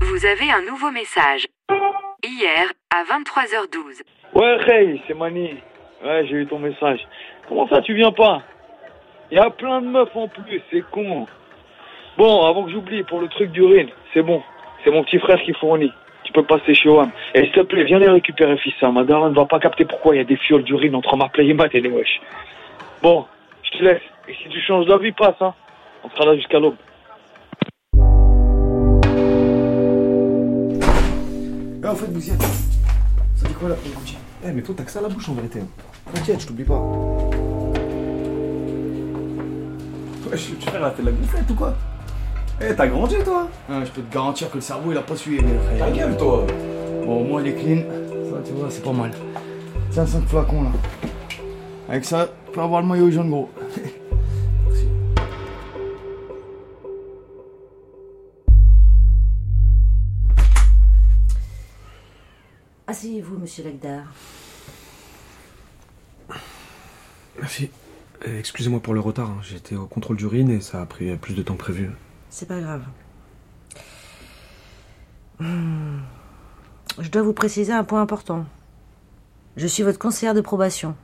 Vous 0.03 0.27
avez 0.27 0.51
un 0.51 0.63
nouveau 0.63 0.91
message. 0.91 1.47
Hier, 2.23 2.73
à 2.99 3.05
23h12. 3.05 4.03
Ouais, 4.35 4.59
hey, 4.69 5.01
c'est 5.07 5.15
Mani. 5.15 5.51
Ouais, 6.05 6.27
j'ai 6.27 6.37
eu 6.37 6.47
ton 6.47 6.59
message. 6.59 7.01
Comment 7.49 7.69
ça, 7.69 7.81
tu 7.81 7.95
viens 7.95 8.11
pas? 8.11 8.43
Il 9.31 9.37
y 9.37 9.41
a 9.41 9.51
plein 9.51 9.81
de 9.81 9.87
meufs 9.87 10.15
en 10.17 10.27
plus, 10.27 10.61
c'est 10.71 10.83
con. 10.91 11.27
Bon, 12.17 12.45
avant 12.47 12.65
que 12.65 12.73
j'oublie, 12.73 13.05
pour 13.05 13.21
le 13.21 13.29
truc 13.29 13.53
d'urine, 13.53 13.89
c'est 14.13 14.23
bon. 14.23 14.43
C'est 14.83 14.91
mon 14.91 15.05
petit 15.05 15.19
frère 15.19 15.41
qui 15.43 15.53
fournit. 15.55 15.93
Tu 16.25 16.33
peux 16.33 16.43
passer 16.43 16.75
chez 16.75 16.89
OAM. 16.89 17.11
Et 17.35 17.43
s'il 17.43 17.53
te 17.53 17.61
plaît, 17.61 17.85
viens 17.85 17.99
les 18.01 18.09
récupérer, 18.09 18.57
fils. 18.59 18.75
hein. 18.83 18.91
Ma 18.93 19.05
daronne 19.05 19.33
ne 19.33 19.37
va 19.37 19.47
pas 19.47 19.61
capter 19.61 19.85
pourquoi 19.85 20.15
il 20.15 20.19
y 20.19 20.21
a 20.21 20.25
des 20.25 20.37
fioles 20.37 20.65
d'urine 20.65 20.95
entre 20.95 21.17
ma 21.17 21.29
play 21.29 21.47
et 21.47 21.55
ma 21.55 21.69
télé, 21.69 21.89
wesh. 21.89 22.21
Bon, 23.03 23.27
je 23.63 23.79
te 23.79 23.85
laisse. 23.85 24.03
Et 24.29 24.35
si 24.35 24.49
tu 24.49 24.61
changes 24.61 24.87
d'avis, 24.87 25.13
passe, 25.13 25.41
hein. 25.41 25.55
On 26.05 26.11
sera 26.11 26.27
là 26.27 26.37
jusqu'à 26.37 26.59
l'aube. 26.59 26.77
Eh, 31.81 31.87
en 31.87 31.95
fait, 31.95 32.11
vous 32.11 32.29
y 32.29 32.31
êtes. 32.33 32.78
Ça 33.41 33.47
dit 33.47 33.55
quoi 33.55 33.69
là 33.69 33.77
pour 33.77 33.89
le 33.89 33.95
Gucci 34.01 34.17
Eh, 34.45 34.51
mais 34.51 34.63
toi, 34.63 34.75
t'as 34.77 34.83
que 34.85 34.91
ça 34.91 34.99
à 34.99 35.03
la 35.03 35.09
bouche 35.09 35.29
en 35.29 35.35
vérité. 35.35 35.61
T'inquiète, 36.13 36.41
je 36.41 36.47
t'oublie 36.49 36.65
pas. 36.65 36.81
Wesh, 40.31 40.51
petit 40.51 40.67
frère, 40.67 40.81
là, 40.81 40.91
t'es 40.91 41.03
de 41.03 41.07
la 41.07 41.13
gonflette 41.13 41.51
ou 41.51 41.55
quoi 41.55 41.75
Eh, 42.61 42.75
t'as 42.75 42.87
grandi 42.89 43.15
toi 43.25 43.49
Ah, 43.71 43.85
Je 43.85 43.91
peux 43.93 44.03
te 44.03 44.13
garantir 44.13 44.51
que 44.51 44.57
le 44.57 44.61
cerveau 44.61 44.91
il 44.91 44.99
a 44.99 45.03
pas 45.03 45.15
suivi. 45.15 45.43
Ta 45.79 45.91
gueule, 45.91 46.17
toi 46.17 46.45
Bon, 47.07 47.21
au 47.21 47.25
moins 47.25 47.41
il 47.43 47.49
est 47.49 47.55
clean. 47.55 47.83
Ça, 48.31 48.37
tu 48.45 48.53
vois, 48.55 48.67
c'est 48.71 48.83
pas 48.83 48.93
mal. 48.93 49.13
Tiens, 49.91 50.05
5 50.05 50.27
flacons 50.27 50.65
là. 50.65 50.71
Avec 51.89 52.05
ça, 52.05 52.29
tu 52.47 52.53
peux 52.53 52.61
avoir 52.61 52.83
le 52.83 52.89
maillot 52.89 53.11
jaune 53.11 53.31
gros. 53.31 53.49
Asseyez-vous, 62.99 63.39
monsieur 63.39 63.63
Lagdar. 63.63 64.13
Merci. 67.39 67.71
Euh, 68.27 68.41
Excusez-moi 68.41 68.81
pour 68.81 68.93
le 68.93 68.99
retard, 68.99 69.31
hein. 69.31 69.39
j'étais 69.41 69.77
au 69.77 69.87
contrôle 69.87 70.17
d'urine 70.17 70.51
et 70.51 70.61
ça 70.61 70.83
a 70.83 70.87
pris 70.87 71.17
plus 71.17 71.35
de 71.35 71.43
temps 71.43 71.55
que 71.55 71.61
prévu. 71.61 71.93
C'est 72.29 72.49
pas 72.49 72.59
grave. 72.59 72.83
Hmm. 75.39 76.01
Je 76.99 77.09
dois 77.09 77.23
vous 77.23 77.33
préciser 77.33 77.73
un 77.73 77.85
point 77.85 78.03
important. 78.03 78.47
Je 79.57 79.69
suis 79.69 79.85
votre 79.85 80.01
conseillère 80.01 80.35
de 80.35 80.41
probation, 80.41 80.97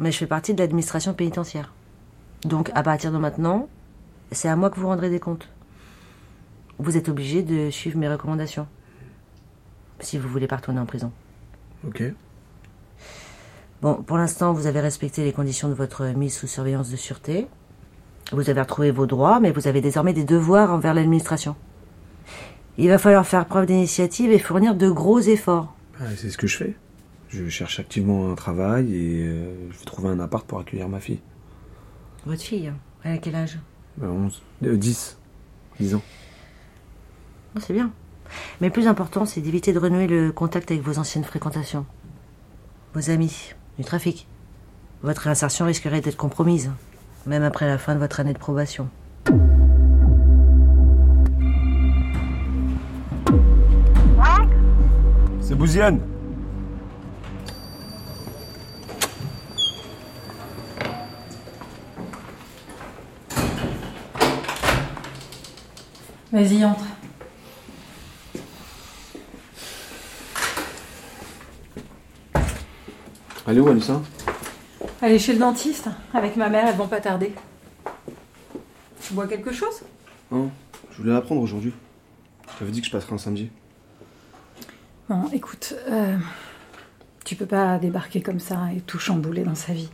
mais 0.00 0.12
je 0.12 0.18
fais 0.18 0.26
partie 0.26 0.52
de 0.52 0.58
l'administration 0.58 1.14
pénitentiaire. 1.14 1.72
Donc, 2.44 2.70
à 2.74 2.82
partir 2.82 3.10
de 3.10 3.16
maintenant, 3.16 3.70
c'est 4.32 4.48
à 4.48 4.56
moi 4.56 4.68
que 4.68 4.78
vous 4.78 4.88
rendrez 4.88 5.08
des 5.08 5.20
comptes. 5.20 5.48
Vous 6.78 6.98
êtes 6.98 7.08
obligé 7.08 7.42
de 7.42 7.70
suivre 7.70 7.96
mes 7.96 8.10
recommandations. 8.10 8.68
Si 10.00 10.18
vous 10.18 10.28
voulez 10.28 10.46
pas 10.46 10.56
retourner 10.56 10.80
en 10.80 10.84
prison. 10.84 11.10
Ok. 11.86 12.02
Bon, 13.80 13.94
pour 13.94 14.16
l'instant, 14.16 14.52
vous 14.52 14.66
avez 14.66 14.80
respecté 14.80 15.24
les 15.24 15.32
conditions 15.32 15.68
de 15.68 15.74
votre 15.74 16.04
mise 16.06 16.34
sous 16.36 16.46
surveillance 16.46 16.90
de 16.90 16.96
sûreté. 16.96 17.48
Vous 18.30 18.48
avez 18.48 18.60
retrouvé 18.60 18.90
vos 18.90 19.06
droits, 19.06 19.40
mais 19.40 19.50
vous 19.50 19.66
avez 19.66 19.80
désormais 19.80 20.12
des 20.12 20.24
devoirs 20.24 20.70
envers 20.70 20.94
l'administration. 20.94 21.56
Il 22.78 22.88
va 22.88 22.98
falloir 22.98 23.26
faire 23.26 23.44
preuve 23.46 23.66
d'initiative 23.66 24.30
et 24.30 24.38
fournir 24.38 24.74
de 24.74 24.88
gros 24.88 25.18
efforts. 25.20 25.74
Ah, 26.00 26.04
c'est 26.16 26.30
ce 26.30 26.38
que 26.38 26.46
je 26.46 26.56
fais. 26.56 26.76
Je 27.28 27.48
cherche 27.48 27.80
activement 27.80 28.30
un 28.30 28.34
travail 28.34 28.94
et 28.94 29.26
euh, 29.26 29.70
je 29.70 29.78
vais 29.78 29.84
trouver 29.84 30.08
un 30.10 30.20
appart 30.20 30.46
pour 30.46 30.60
accueillir 30.60 30.88
ma 30.88 31.00
fille. 31.00 31.20
Votre 32.24 32.42
fille, 32.42 32.72
elle 33.02 33.12
a 33.12 33.18
quel 33.18 33.34
âge? 33.34 33.58
Euh, 34.02 34.06
11, 34.06 34.42
euh, 34.64 34.76
10. 34.76 35.18
10 35.80 35.94
ans. 35.96 36.02
Oh, 37.56 37.60
C'est 37.60 37.72
bien. 37.72 37.90
Mais 38.60 38.68
le 38.68 38.72
plus 38.72 38.86
important, 38.86 39.26
c'est 39.26 39.40
d'éviter 39.40 39.72
de 39.72 39.78
renouer 39.78 40.06
le 40.06 40.32
contact 40.32 40.70
avec 40.70 40.82
vos 40.82 40.98
anciennes 40.98 41.24
fréquentations. 41.24 41.86
Vos 42.94 43.10
amis, 43.10 43.54
du 43.78 43.84
trafic. 43.84 44.26
Votre 45.02 45.22
réinsertion 45.22 45.66
risquerait 45.66 46.00
d'être 46.00 46.16
compromise, 46.16 46.70
même 47.26 47.42
après 47.42 47.66
la 47.66 47.78
fin 47.78 47.94
de 47.94 48.00
votre 48.00 48.20
année 48.20 48.32
de 48.32 48.38
probation. 48.38 48.88
C'est 55.40 55.54
Bouziane 55.54 56.00
Vas-y, 66.32 66.64
entre. 66.64 66.91
Allez 73.52 73.60
où, 73.60 73.68
Alissa 73.68 74.00
Allez 75.02 75.18
chez 75.18 75.34
le 75.34 75.38
dentiste. 75.38 75.86
Avec 76.14 76.36
ma 76.36 76.48
mère, 76.48 76.68
elles 76.68 76.74
vont 76.74 76.88
pas 76.88 77.02
tarder. 77.02 77.34
Tu 79.02 79.12
bois 79.12 79.26
quelque 79.26 79.52
chose? 79.52 79.82
Non, 80.30 80.50
je 80.90 80.96
voulais 80.96 81.12
la 81.12 81.20
prendre 81.20 81.42
aujourd'hui. 81.42 81.74
J'avais 82.58 82.70
dit 82.70 82.80
que 82.80 82.86
je 82.86 82.92
passerais 82.92 83.12
un 83.12 83.18
samedi. 83.18 83.50
Bon, 85.10 85.28
écoute, 85.34 85.74
euh, 85.90 86.16
tu 87.26 87.36
peux 87.36 87.44
pas 87.44 87.76
débarquer 87.76 88.22
comme 88.22 88.40
ça 88.40 88.70
et 88.74 88.80
tout 88.80 88.98
chambouler 88.98 89.42
dans 89.42 89.54
sa 89.54 89.74
vie. 89.74 89.90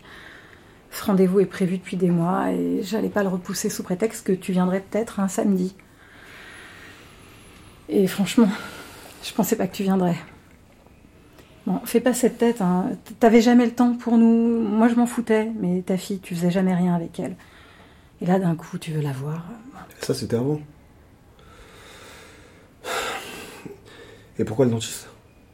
Ce 0.93 1.03
rendez-vous 1.05 1.41
est 1.41 1.47
prévu 1.47 1.79
depuis 1.79 1.97
des 1.97 2.11
mois 2.11 2.53
et 2.53 2.85
j'allais 2.85 3.09
pas 3.09 3.25
le 3.25 3.29
repousser 3.29 3.71
sous 3.71 3.83
prétexte 3.83 4.25
que 4.25 4.33
tu 4.33 4.53
viendrais 4.53 4.85
peut-être 4.89 5.19
un 5.19 5.27
samedi. 5.27 5.75
Et 7.89 8.07
franchement, 8.07 8.51
je 9.25 9.33
pensais 9.33 9.57
pas 9.57 9.67
que 9.67 9.75
tu 9.75 9.83
viendrais. 9.83 10.15
Bon, 11.69 11.81
fais 11.85 12.01
pas 12.01 12.15
cette 12.15 12.39
tête, 12.39 12.63
hein. 12.63 12.93
T'avais 13.21 13.43
jamais 13.43 13.67
le 13.67 13.73
temps 13.73 13.93
pour 13.93 14.17
nous. 14.17 14.63
Moi, 14.63 14.89
je 14.89 14.95
m'en 14.95 15.05
foutais, 15.05 15.53
mais 15.61 15.83
ta 15.83 15.99
fille, 15.99 16.19
tu 16.19 16.35
faisais 16.35 16.51
jamais 16.51 16.75
rien 16.75 16.95
avec 16.95 17.21
elle. 17.21 17.37
Et 18.23 18.27
là, 18.27 18.39
d'un 18.39 18.55
coup, 18.55 18.79
tu 18.79 18.91
veux 18.91 19.03
la 19.03 19.13
voir. 19.13 19.45
Ça, 20.01 20.15
c'était 20.15 20.37
avant. 20.37 20.63
Et 24.39 24.45
pourquoi 24.45 24.65
le 24.65 24.71
dentiste? 24.71 25.11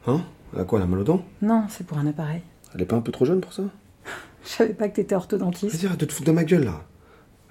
Hein? 0.07 0.21
Elle 0.53 0.61
a 0.61 0.63
quoi, 0.63 0.79
la 0.79 0.85
mal 0.85 0.99
aux 1.01 1.03
dents 1.03 1.25
Non, 1.41 1.65
c'est 1.67 1.85
pour 1.85 1.97
un 1.97 2.07
appareil. 2.07 2.43
Elle 2.73 2.83
est 2.83 2.85
pas 2.85 2.95
un 2.95 3.01
peu 3.01 3.11
trop 3.11 3.25
jeune 3.25 3.41
pour 3.41 3.51
ça? 3.51 3.63
Je 4.45 4.49
savais 4.49 4.73
pas 4.73 4.87
que 4.87 4.95
t'étais 4.95 5.15
orthodontiste. 5.15 5.75
Vas-y, 5.75 5.85
arrête 5.85 5.99
de 5.99 6.05
te 6.05 6.13
foutre 6.13 6.27
de 6.27 6.31
ma 6.33 6.45
gueule, 6.45 6.63
là. 6.63 6.85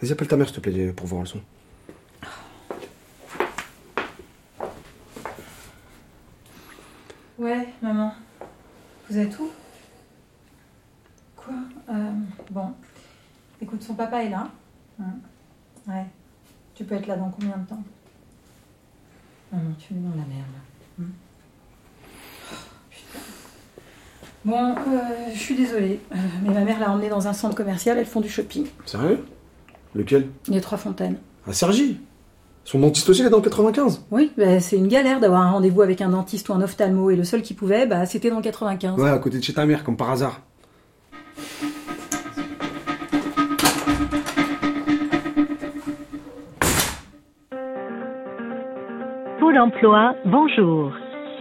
Vas-y, 0.01 0.13
appelle 0.13 0.29
ta 0.29 0.39
mère, 0.39 0.49
s'il 0.49 0.57
te 0.57 0.61
plaît, 0.61 0.91
pour 0.97 1.07
voir 1.07 1.21
le 1.21 1.27
son. 1.27 1.41
Ouais, 7.39 7.69
maman. 7.83 8.15
Vous 9.15 9.21
êtes 9.21 9.39
où? 9.39 9.49
Quoi? 11.37 11.55
Euh, 11.89 12.11
Bon. 12.51 12.73
Écoute, 13.63 13.81
son 13.81 13.95
papa 13.95 14.25
est 14.25 14.29
là. 14.29 14.51
Hein. 15.01 15.05
Ouais. 15.87 16.05
Tu 16.75 16.83
peux 16.83 16.97
être 16.97 17.07
là 17.07 17.15
dans 17.17 17.31
combien 17.31 17.57
de 17.59 17.65
temps? 17.65 17.81
Non, 19.53 19.61
non, 19.61 19.75
tu 19.79 19.95
es 19.95 19.97
dans 19.99 20.11
la 20.11 20.27
merde. 20.27 20.49
Hein? 21.01 21.05
Oh, 22.51 22.57
putain. 22.91 23.21
Bon, 24.45 24.75
euh, 24.75 25.31
je 25.33 25.39
suis 25.39 25.55
désolée, 25.55 26.01
euh, 26.11 26.17
mais 26.43 26.53
ma 26.53 26.65
mère 26.65 26.81
l'a 26.81 26.91
emmenée 26.91 27.09
dans 27.09 27.29
un 27.29 27.33
centre 27.33 27.55
commercial, 27.55 27.97
elles 27.97 28.07
font 28.07 28.21
du 28.21 28.29
shopping. 28.29 28.67
Sérieux? 28.85 29.25
Lequel? 29.95 30.29
Les 30.49 30.61
Trois 30.61 30.77
Fontaines. 30.77 31.19
À 31.47 31.53
Sergi 31.53 32.01
Son 32.65 32.79
dentiste 32.81 33.11
aussi, 33.11 33.21
il 33.21 33.27
est 33.27 33.31
dans 33.31 33.37
le 33.39 33.43
95 33.43 34.07
Oui, 34.11 34.33
bah, 34.39 34.59
c'est 34.59 34.77
une 34.77 34.89
galère 34.89 35.21
d'avoir 35.21 35.43
un 35.43 35.51
rendez-vous 35.51 35.83
avec 35.83 36.01
un 36.01 36.09
dentiste 36.09 36.49
ou 36.49 36.55
un 36.55 36.63
ophtalmo, 36.63 37.11
et 37.11 37.17
le 37.17 37.25
seul 37.25 37.43
qui 37.43 37.53
pouvait, 37.53 37.87
bah, 37.87 38.07
c'était 38.07 38.31
dans 38.31 38.39
le 38.39 38.43
95. 38.43 38.99
Ouais, 38.99 39.11
à 39.11 39.19
côté 39.19 39.39
de 39.39 39.45
chez 39.45 39.53
ta 39.53 39.67
mère, 39.67 39.85
comme 39.85 39.99
par 39.99 40.11
hasard. 40.11 40.41
Pôle 49.39 49.59
emploi, 49.59 50.15
bonjour. 50.25 50.91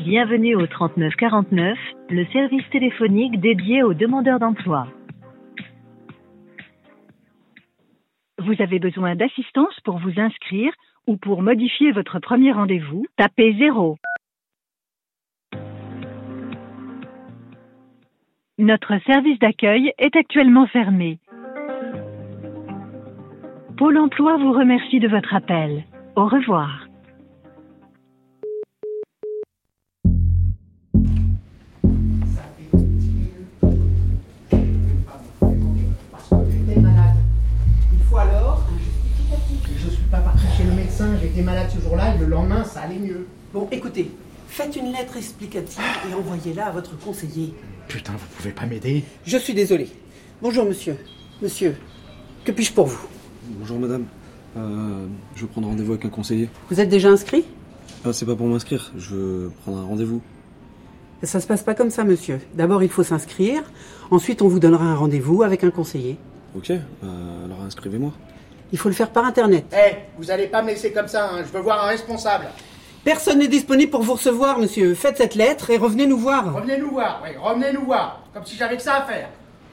Bienvenue 0.02 0.56
au 0.58 0.68
3949, 0.68 1.78
le 2.10 2.26
service 2.34 2.70
téléphonique 2.70 3.40
dédié 3.40 3.84
aux 3.84 3.94
demandeurs 3.94 4.40
d'emploi. 4.40 4.88
Vous 8.40 8.62
avez 8.62 8.80
besoin 8.80 9.16
d'assistance 9.16 9.80
pour 9.86 10.00
vous 10.00 10.20
inscrire 10.20 10.74
ou 11.08 11.18
pour 11.18 11.42
modifier 11.42 11.92
votre 11.92 12.20
premier 12.20 12.52
rendez-vous, 12.52 13.06
tapez 13.18 13.56
0. 13.58 13.98
Notre 18.60 19.00
service 19.06 19.40
d'accueil 19.40 19.92
est 19.98 20.16
actuellement 20.16 20.68
fermé. 20.68 21.20
Pôle 23.78 23.98
emploi 23.98 24.38
vous 24.38 24.52
remercie 24.52 25.00
de 25.00 25.08
votre 25.08 25.34
appel. 25.34 25.84
Au 26.16 26.26
revoir. 26.26 26.88
J'étais 41.34 41.46
malade 41.46 41.68
ce 41.74 41.82
jour-là 41.82 42.16
et 42.16 42.18
le 42.20 42.28
lendemain 42.28 42.64
ça 42.64 42.82
allait 42.82 43.00
mieux. 43.00 43.26
Bon, 43.54 43.68
écoutez, 43.72 44.12
faites 44.48 44.76
une 44.76 44.92
lettre 44.92 45.18
explicative 45.18 45.82
et 46.10 46.14
envoyez-la 46.14 46.68
à 46.68 46.72
votre 46.72 46.98
conseiller. 47.00 47.54
Putain, 47.88 48.14
vous 48.14 48.26
pouvez 48.38 48.52
pas 48.52 48.66
m'aider 48.66 49.04
Je 49.26 49.38
suis 49.38 49.54
désolé. 49.54 49.90
Bonjour 50.42 50.66
monsieur. 50.66 50.98
Monsieur, 51.42 51.76
que 52.46 52.52
puis-je 52.52 52.74
pour 52.74 52.86
vous? 52.86 53.08
Bonjour 53.60 53.80
madame. 53.80 54.06
Euh, 54.58 55.08
je 55.36 55.42
veux 55.42 55.48
prendre 55.48 55.68
rendez-vous 55.68 55.94
avec 55.94 56.06
un 56.06 56.10
conseiller. 56.10 56.50
Vous 56.70 56.80
êtes 56.80 56.90
déjà 56.90 57.10
inscrit? 57.10 57.46
Ah, 58.06 58.14
c'est 58.14 58.26
pas 58.26 58.36
pour 58.36 58.48
m'inscrire, 58.48 58.92
je 58.98 59.16
veux 59.16 59.52
prendre 59.64 59.80
un 59.80 59.86
rendez-vous. 59.86 60.22
Ça 61.24 61.40
se 61.40 61.48
passe 61.48 61.64
pas 61.64 61.74
comme 61.74 61.90
ça 61.90 62.04
monsieur. 62.04 62.40
D'abord 62.54 62.84
il 62.84 62.90
faut 62.90 63.04
s'inscrire, 63.04 63.64
ensuite 64.12 64.42
on 64.42 64.48
vous 64.48 64.60
donnera 64.60 64.86
un 64.86 64.96
rendez-vous 64.96 65.42
avec 65.42 65.64
un 65.64 65.72
conseiller. 65.72 66.18
Ok, 66.56 66.70
euh, 66.70 67.46
alors 67.46 67.62
inscrivez-moi. 67.62 68.12
Il 68.74 68.80
faut 68.80 68.90
le 68.90 68.96
faire 68.96 69.12
par 69.12 69.24
internet. 69.24 69.66
Eh, 69.72 69.98
vous 70.18 70.32
allez 70.32 70.48
pas 70.48 70.64
me 70.64 70.70
laisser 70.70 70.92
comme 70.92 71.08
ça, 71.08 71.30
hein. 71.30 71.44
je 71.46 71.56
veux 71.56 71.62
voir 71.62 71.86
un 71.86 71.90
responsable. 71.90 72.48
Personne 73.04 73.38
n'est 73.38 73.48
disponible 73.48 73.92
pour 73.92 74.02
vous 74.02 74.14
recevoir 74.14 74.58
monsieur. 74.58 74.96
Faites 74.96 75.18
cette 75.18 75.36
lettre 75.36 75.70
et 75.70 75.78
revenez 75.78 76.08
nous 76.08 76.18
voir. 76.18 76.52
Revenez 76.56 76.80
nous 76.80 76.90
voir, 76.90 77.22
oui, 77.24 77.38
revenez 77.40 77.72
nous 77.72 77.86
voir. 77.86 78.24
Comme 78.34 78.44
si 78.46 78.56
j'avais 78.56 78.76
que 78.76 78.82
ça 78.82 78.96
à 78.96 79.02
faire. 79.04 79.30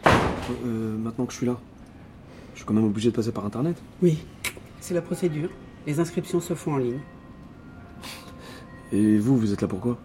Euh, 0.07 0.99
maintenant 0.99 1.25
que 1.25 1.33
je 1.33 1.39
suis 1.39 1.47
là, 1.47 1.57
je 2.53 2.59
suis 2.59 2.67
quand 2.67 2.75
même 2.75 2.85
obligé 2.85 3.11
de 3.11 3.17
passer 3.17 3.33
par 3.33 3.47
internet. 3.47 3.79
Oui, 4.03 4.23
c'est 4.81 4.93
la 4.93 5.01
procédure. 5.01 5.49
Les 5.87 5.99
inscriptions 5.99 6.41
se 6.43 6.53
font 6.53 6.75
en 6.75 6.79
ligne. 6.79 7.01
Et 8.93 9.17
vous, 9.17 9.39
vous 9.39 9.51
êtes 9.51 9.63
là 9.63 9.69
pourquoi 9.69 9.97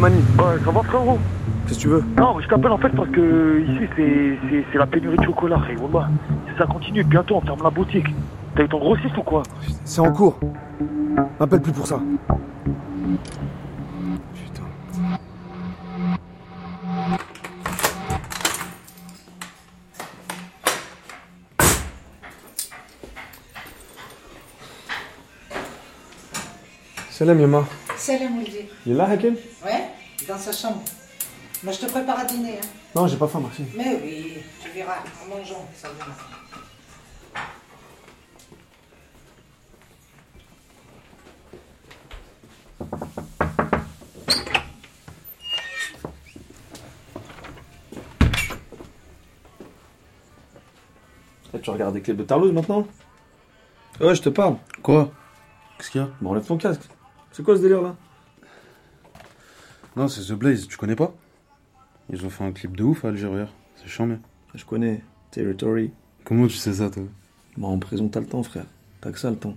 Mani. 0.00 0.16
Ouais, 0.38 0.58
ça 0.64 0.70
va 0.70 0.82
frérot 0.82 1.18
Qu'est-ce 1.66 1.78
que 1.78 1.82
tu 1.82 1.88
veux? 1.88 2.02
Non, 2.16 2.34
mais 2.36 2.42
je 2.42 2.48
t'appelle 2.48 2.72
en 2.72 2.78
fait 2.78 2.88
parce 2.88 3.08
que 3.10 3.60
ici 3.60 3.86
c'est- 4.72 4.78
la 4.78 4.86
pénurie 4.86 5.16
de 5.18 5.24
chocolat, 5.24 5.58
frère. 5.58 5.76
Wallah. 5.82 6.08
Si 6.48 6.56
ça 6.58 6.66
continue, 6.66 7.04
bientôt 7.04 7.36
on 7.36 7.40
ferme 7.42 7.62
la 7.62 7.70
boutique. 7.70 8.06
T'as 8.56 8.64
eu 8.64 8.68
ton 8.68 8.78
grossiste 8.78 9.16
ou 9.18 9.22
quoi? 9.22 9.42
C'est 9.84 10.00
en 10.00 10.10
cours. 10.10 10.38
M'appelle 11.38 11.60
plus 11.60 11.72
pour 11.72 11.86
ça. 11.86 12.00
Salam 27.10 27.38
Yama. 27.40 27.64
Salam 28.00 28.38
Olivier. 28.38 28.66
Il 28.86 28.92
est 28.92 28.94
là, 28.94 29.04
Hakim 29.10 29.36
Ouais, 29.62 29.90
dans 30.26 30.38
sa 30.38 30.52
chambre. 30.52 30.80
Moi, 31.62 31.70
je 31.74 31.80
te 31.80 31.86
prépare 31.90 32.20
à 32.20 32.24
dîner. 32.24 32.54
Hein. 32.56 32.66
Non, 32.94 33.06
j'ai 33.06 33.18
pas 33.18 33.28
faim, 33.28 33.40
merci. 33.42 33.62
Mais 33.76 34.00
oui, 34.02 34.38
tu 34.62 34.70
verras, 34.70 35.00
en 35.22 35.28
mangeant, 35.36 35.68
ça 35.74 35.88
viendra. 35.88 36.14
Eh, 51.52 51.60
tu 51.60 51.68
regardes 51.68 51.92
des 51.92 52.00
clips 52.00 52.16
de 52.16 52.22
Tarlouse 52.22 52.52
maintenant? 52.52 52.86
Ouais, 54.00 54.14
je 54.14 54.22
te 54.22 54.30
parle. 54.30 54.56
Quoi? 54.82 55.10
Qu'est-ce 55.76 55.90
qu'il 55.90 56.00
y 56.00 56.04
a? 56.04 56.08
Bon, 56.22 56.30
enlève 56.30 56.46
ton 56.46 56.56
casque. 56.56 56.88
C'est 57.32 57.42
quoi 57.44 57.56
ce 57.56 57.62
délire 57.62 57.82
là? 57.82 57.96
Non, 59.96 60.08
c'est 60.08 60.22
The 60.22 60.38
Blaze, 60.38 60.68
tu 60.68 60.76
connais 60.76 60.96
pas? 60.96 61.14
Ils 62.12 62.24
ont 62.24 62.30
fait 62.30 62.44
un 62.44 62.52
clip 62.52 62.76
de 62.76 62.82
ouf 62.82 63.04
à 63.04 63.08
Algérie. 63.08 63.46
C'est 63.76 63.88
chiant, 63.88 64.08
Je 64.54 64.64
connais. 64.64 65.02
Territory. 65.30 65.92
Comment 66.24 66.46
tu 66.46 66.56
sais 66.56 66.74
ça, 66.74 66.90
toi? 66.90 67.04
Bon, 67.56 67.68
en 67.68 67.78
prison, 67.78 68.08
t'as 68.08 68.20
le 68.20 68.26
temps, 68.26 68.42
frère. 68.42 68.66
T'as 69.00 69.12
que 69.12 69.18
ça, 69.18 69.30
le 69.30 69.36
temps. 69.36 69.56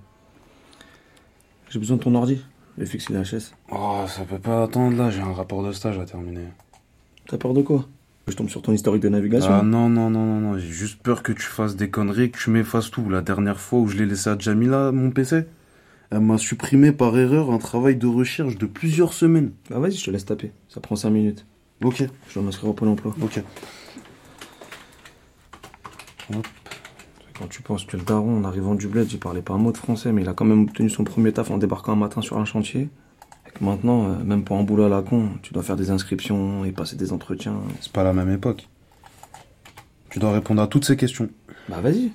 J'ai 1.69 1.79
besoin 1.79 1.97
de 1.97 2.03
ton 2.03 2.13
ordi. 2.15 2.43
Le 2.77 2.85
fixe 2.85 3.09
et 3.09 3.13
HS. 3.13 3.53
Oh, 3.71 4.05
ça 4.07 4.23
peut 4.23 4.39
pas 4.39 4.63
attendre 4.63 4.97
là, 4.97 5.09
j'ai 5.09 5.21
un 5.21 5.33
rapport 5.33 5.63
de 5.63 5.71
stage 5.71 5.97
à 5.99 6.05
terminer. 6.05 6.47
T'as 7.27 7.37
peur 7.37 7.53
de 7.53 7.61
quoi? 7.61 7.87
Je 8.27 8.35
tombe 8.35 8.49
sur 8.49 8.61
ton 8.61 8.71
historique 8.71 9.03
de 9.03 9.09
navigation. 9.09 9.51
Ah 9.51 9.63
non, 9.63 9.89
non, 9.89 10.09
non, 10.09 10.25
non, 10.25 10.39
non, 10.39 10.57
j'ai 10.57 10.67
juste 10.67 11.01
peur 11.01 11.23
que 11.23 11.31
tu 11.31 11.43
fasses 11.43 11.75
des 11.75 11.89
conneries, 11.89 12.31
que 12.31 12.37
tu 12.37 12.49
m'effaces 12.49 12.89
tout. 12.89 13.09
La 13.09 13.21
dernière 13.21 13.59
fois 13.59 13.79
où 13.79 13.87
je 13.87 13.97
l'ai 13.97 14.05
laissé 14.05 14.29
à 14.29 14.37
Jamila, 14.37 14.91
mon 14.91 15.11
PC, 15.11 15.45
elle 16.13 16.19
m'a 16.19 16.37
supprimé 16.37 16.91
par 16.91 17.17
erreur 17.17 17.49
un 17.51 17.57
travail 17.57 17.95
de 17.95 18.05
recherche 18.05 18.57
de 18.59 18.67
plusieurs 18.67 19.13
semaines. 19.13 19.51
Bah 19.71 19.79
vas-y, 19.79 19.95
je 19.95 20.05
te 20.05 20.11
laisse 20.11 20.25
taper. 20.25 20.51
Ça 20.69 20.79
prend 20.79 20.95
5 20.95 21.09
minutes. 21.09 21.45
Ok. 21.83 22.03
Je 22.27 22.33
dois 22.35 22.43
m'inscrire 22.43 22.69
au 22.69 22.73
Pôle 22.73 22.89
emploi. 22.89 23.15
Ok. 23.19 23.41
Hop. 26.31 26.47
Quand 27.39 27.47
tu 27.47 27.63
penses 27.63 27.85
que 27.85 27.97
le 27.97 28.03
daron, 28.03 28.37
en 28.37 28.43
arrivant 28.43 28.75
du 28.75 28.87
bled, 28.87 29.11
il 29.11 29.17
parlait 29.17 29.41
pas 29.41 29.55
un 29.55 29.57
mot 29.57 29.71
de 29.71 29.77
français, 29.77 30.11
mais 30.11 30.21
il 30.21 30.29
a 30.29 30.33
quand 30.33 30.45
même 30.45 30.61
obtenu 30.61 30.87
son 30.87 31.03
premier 31.03 31.33
taf 31.33 31.49
en 31.49 31.57
débarquant 31.57 31.93
un 31.93 31.97
matin 31.97 32.21
sur 32.21 32.37
un 32.37 32.45
chantier. 32.45 32.89
Et 33.47 33.51
que 33.51 33.63
maintenant, 33.63 34.05
euh, 34.05 34.23
même 34.23 34.43
pour 34.43 34.57
un 34.57 34.63
boulot 34.63 34.83
à 34.83 34.89
la 34.89 35.01
con, 35.01 35.29
tu 35.41 35.51
dois 35.51 35.63
faire 35.63 35.77
des 35.77 35.89
inscriptions 35.89 36.63
et 36.63 36.71
passer 36.71 36.95
des 36.95 37.11
entretiens. 37.11 37.55
C'est 37.81 37.91
pas 37.91 38.03
la 38.03 38.13
même 38.13 38.29
époque. 38.29 38.69
Tu 40.11 40.19
dois 40.19 40.31
répondre 40.31 40.61
à 40.61 40.67
toutes 40.67 40.85
ces 40.85 40.95
questions. 40.95 41.27
Bah 41.69 41.81
vas-y. 41.81 42.11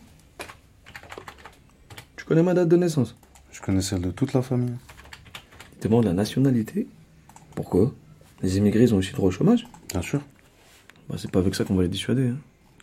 Tu 2.14 2.24
connais 2.24 2.44
ma 2.44 2.54
date 2.54 2.68
de 2.68 2.76
naissance? 2.76 3.16
Je 3.58 3.62
connais 3.62 3.82
celle 3.82 4.02
de 4.02 4.12
toute 4.12 4.34
la 4.34 4.42
famille. 4.42 4.76
Il 5.76 5.82
demande 5.82 6.04
la 6.04 6.12
nationalité. 6.12 6.86
Pourquoi? 7.56 7.92
Les 8.40 8.56
immigrés, 8.56 8.84
ils 8.84 8.94
ont 8.94 8.98
aussi 8.98 9.10
le 9.10 9.16
droit 9.16 9.28
au 9.28 9.32
chômage 9.32 9.66
Bien 9.90 10.00
sûr. 10.00 10.20
Bah 11.10 11.16
c'est 11.18 11.30
pas 11.30 11.40
avec 11.40 11.56
ça 11.56 11.64
qu'on 11.64 11.74
va 11.74 11.82
les 11.82 11.88
dissuader. 11.88 12.28
hein. 12.28 12.36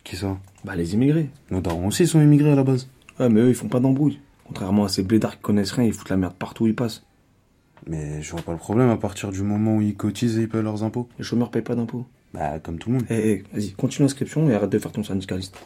Qui 0.04 0.16
ça? 0.16 0.36
Bah 0.64 0.76
les 0.76 0.92
immigrés. 0.92 1.30
Nos 1.50 1.62
darons 1.62 1.86
aussi 1.86 2.06
sont 2.06 2.20
immigrés 2.20 2.52
à 2.52 2.56
la 2.56 2.62
base. 2.62 2.88
Ouais, 3.18 3.30
mais 3.30 3.40
eux, 3.40 3.48
ils 3.48 3.54
font 3.54 3.68
pas 3.68 3.80
d'embrouille. 3.80 4.20
Contrairement 4.44 4.84
à 4.84 4.88
ces 4.90 5.02
blédards 5.02 5.36
qui 5.36 5.42
connaissent 5.42 5.72
rien, 5.72 5.86
ils 5.86 5.94
foutent 5.94 6.10
la 6.10 6.18
merde 6.18 6.34
partout 6.34 6.64
où 6.64 6.66
ils 6.66 6.74
passent. 6.74 7.04
Mais 7.86 8.20
je 8.20 8.30
vois 8.32 8.42
pas 8.42 8.52
le 8.52 8.58
problème 8.58 8.90
à 8.90 8.98
partir 8.98 9.30
du 9.30 9.42
moment 9.42 9.76
où 9.76 9.80
ils 9.80 9.96
cotisent 9.96 10.36
et 10.38 10.42
ils 10.42 10.48
paient 10.48 10.60
leurs 10.62 10.82
impôts. 10.82 11.08
Les 11.18 11.24
chômeurs 11.24 11.50
payent 11.50 11.62
pas 11.62 11.74
d'impôts. 11.74 12.04
Bah, 12.34 12.58
comme 12.58 12.78
tout 12.78 12.90
le 12.90 12.96
monde. 12.96 13.06
Eh, 13.08 13.30
eh, 13.30 13.44
vas-y, 13.54 13.72
continue 13.72 14.04
l'inscription 14.04 14.46
et 14.50 14.54
arrête 14.54 14.70
de 14.70 14.78
faire 14.78 14.92
ton 14.92 15.02
syndicaliste. 15.02 15.56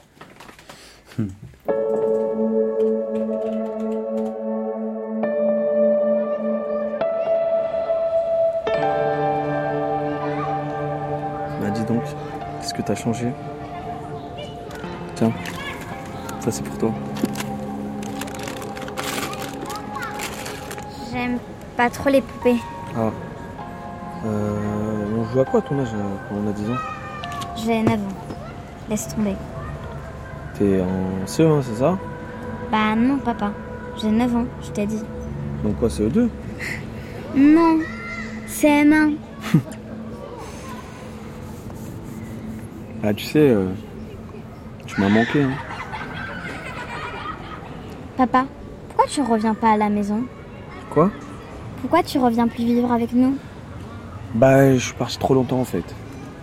Que 12.81 12.87
t'as 12.87 12.95
changé 12.95 13.29
Tiens, 15.15 15.33
ça 16.41 16.51
c'est 16.51 16.63
pour 16.65 16.79
toi. 16.79 16.93
J'aime 21.13 21.39
pas 21.77 21.91
trop 21.91 22.09
les 22.09 22.23
poupées. 22.23 22.57
Ah. 22.97 23.11
Euh, 24.25 25.05
on 25.19 25.25
joue 25.25 25.41
à 25.41 25.45
quoi 25.45 25.61
à 25.61 25.63
ton 25.63 25.79
âge 25.79 25.89
quand 26.29 26.37
on 26.37 26.49
a 26.49 26.53
10 26.53 26.71
ans? 26.71 26.75
J'ai 27.57 27.83
9 27.83 27.95
ans. 27.95 27.99
Laisse 28.89 29.09
tomber. 29.09 29.35
T'es 30.59 30.81
en 30.81 31.27
CE1, 31.27 31.63
c'est 31.63 31.81
ça? 31.81 31.99
Bah 32.73 32.95
non, 32.97 33.19
papa. 33.19 33.53
J'ai 34.01 34.11
9 34.11 34.37
ans, 34.37 34.47
je 34.63 34.71
t'ai 34.71 34.87
dit. 34.87 35.03
Donc 35.63 35.79
quoi, 35.79 35.89
CE2 35.89 36.29
Non, 37.35 37.79
CM1. 38.49 39.17
Ah, 43.03 43.15
tu 43.15 43.25
sais, 43.25 43.39
euh, 43.39 43.69
tu 44.87 45.01
m'as 45.01 45.09
manqué, 45.09 45.43
hein. 45.43 45.53
Papa, 48.17 48.45
pourquoi 48.89 49.07
tu 49.07 49.23
reviens 49.23 49.55
pas 49.55 49.71
à 49.71 49.77
la 49.79 49.89
maison? 49.89 50.25
Quoi? 50.91 51.11
Pourquoi 51.81 52.03
tu 52.03 52.19
reviens 52.19 52.47
plus 52.47 52.65
vivre 52.65 52.93
avec 52.93 53.15
nous? 53.15 53.37
Bah, 54.35 54.75
je 54.75 54.79
suis 54.79 54.95
parti 54.95 55.19
trop 55.19 55.33
longtemps 55.33 55.61
en 55.61 55.65
fait. 55.65 55.85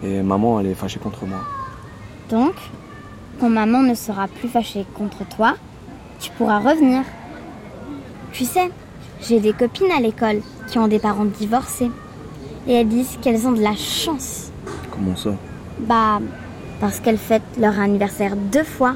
Et 0.03 0.23
maman, 0.23 0.59
elle 0.59 0.67
est 0.67 0.73
fâchée 0.73 0.99
contre 0.99 1.25
moi. 1.27 1.41
Donc, 2.29 2.55
quand 3.39 3.49
maman 3.49 3.83
ne 3.83 3.93
sera 3.93 4.27
plus 4.27 4.49
fâchée 4.49 4.85
contre 4.95 5.27
toi, 5.27 5.55
tu 6.19 6.31
pourras 6.31 6.57
revenir. 6.57 7.03
Tu 8.31 8.45
sais, 8.45 8.71
j'ai 9.21 9.39
des 9.39 9.53
copines 9.53 9.91
à 9.95 9.99
l'école 9.99 10.41
qui 10.67 10.79
ont 10.79 10.87
des 10.87 10.99
parents 10.99 11.25
divorcés. 11.25 11.91
Et 12.67 12.73
elles 12.73 12.87
disent 12.87 13.19
qu'elles 13.21 13.47
ont 13.47 13.53
de 13.53 13.61
la 13.61 13.75
chance. 13.75 14.51
Comment 14.91 15.15
ça? 15.15 15.35
Bah, 15.79 16.19
parce 16.79 16.99
qu'elles 16.99 17.17
fêtent 17.17 17.57
leur 17.59 17.79
anniversaire 17.79 18.35
deux 18.35 18.63
fois. 18.63 18.95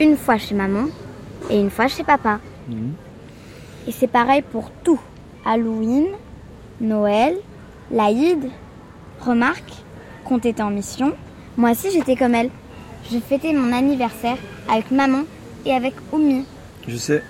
Une 0.00 0.16
fois 0.16 0.38
chez 0.38 0.54
maman 0.54 0.86
et 1.50 1.60
une 1.60 1.70
fois 1.70 1.88
chez 1.88 2.04
papa. 2.04 2.40
Mhm. 2.68 2.92
Et 3.86 3.92
c'est 3.92 4.06
pareil 4.06 4.42
pour 4.42 4.70
tout. 4.84 5.00
Halloween, 5.44 6.06
Noël, 6.80 7.36
l'Aïd. 7.90 8.50
Remarque, 9.20 9.72
quand 10.24 10.38
t'étais 10.38 10.62
en 10.62 10.70
mission, 10.70 11.12
moi 11.56 11.72
aussi 11.72 11.90
j'étais 11.90 12.16
comme 12.16 12.34
elle. 12.34 12.50
Je 13.10 13.18
fêtais 13.18 13.52
mon 13.52 13.72
anniversaire 13.72 14.36
avec 14.70 14.90
maman 14.90 15.24
et 15.66 15.72
avec 15.72 15.94
Oumi. 16.12 16.44
Je 16.88 16.96
sais. 16.96 17.22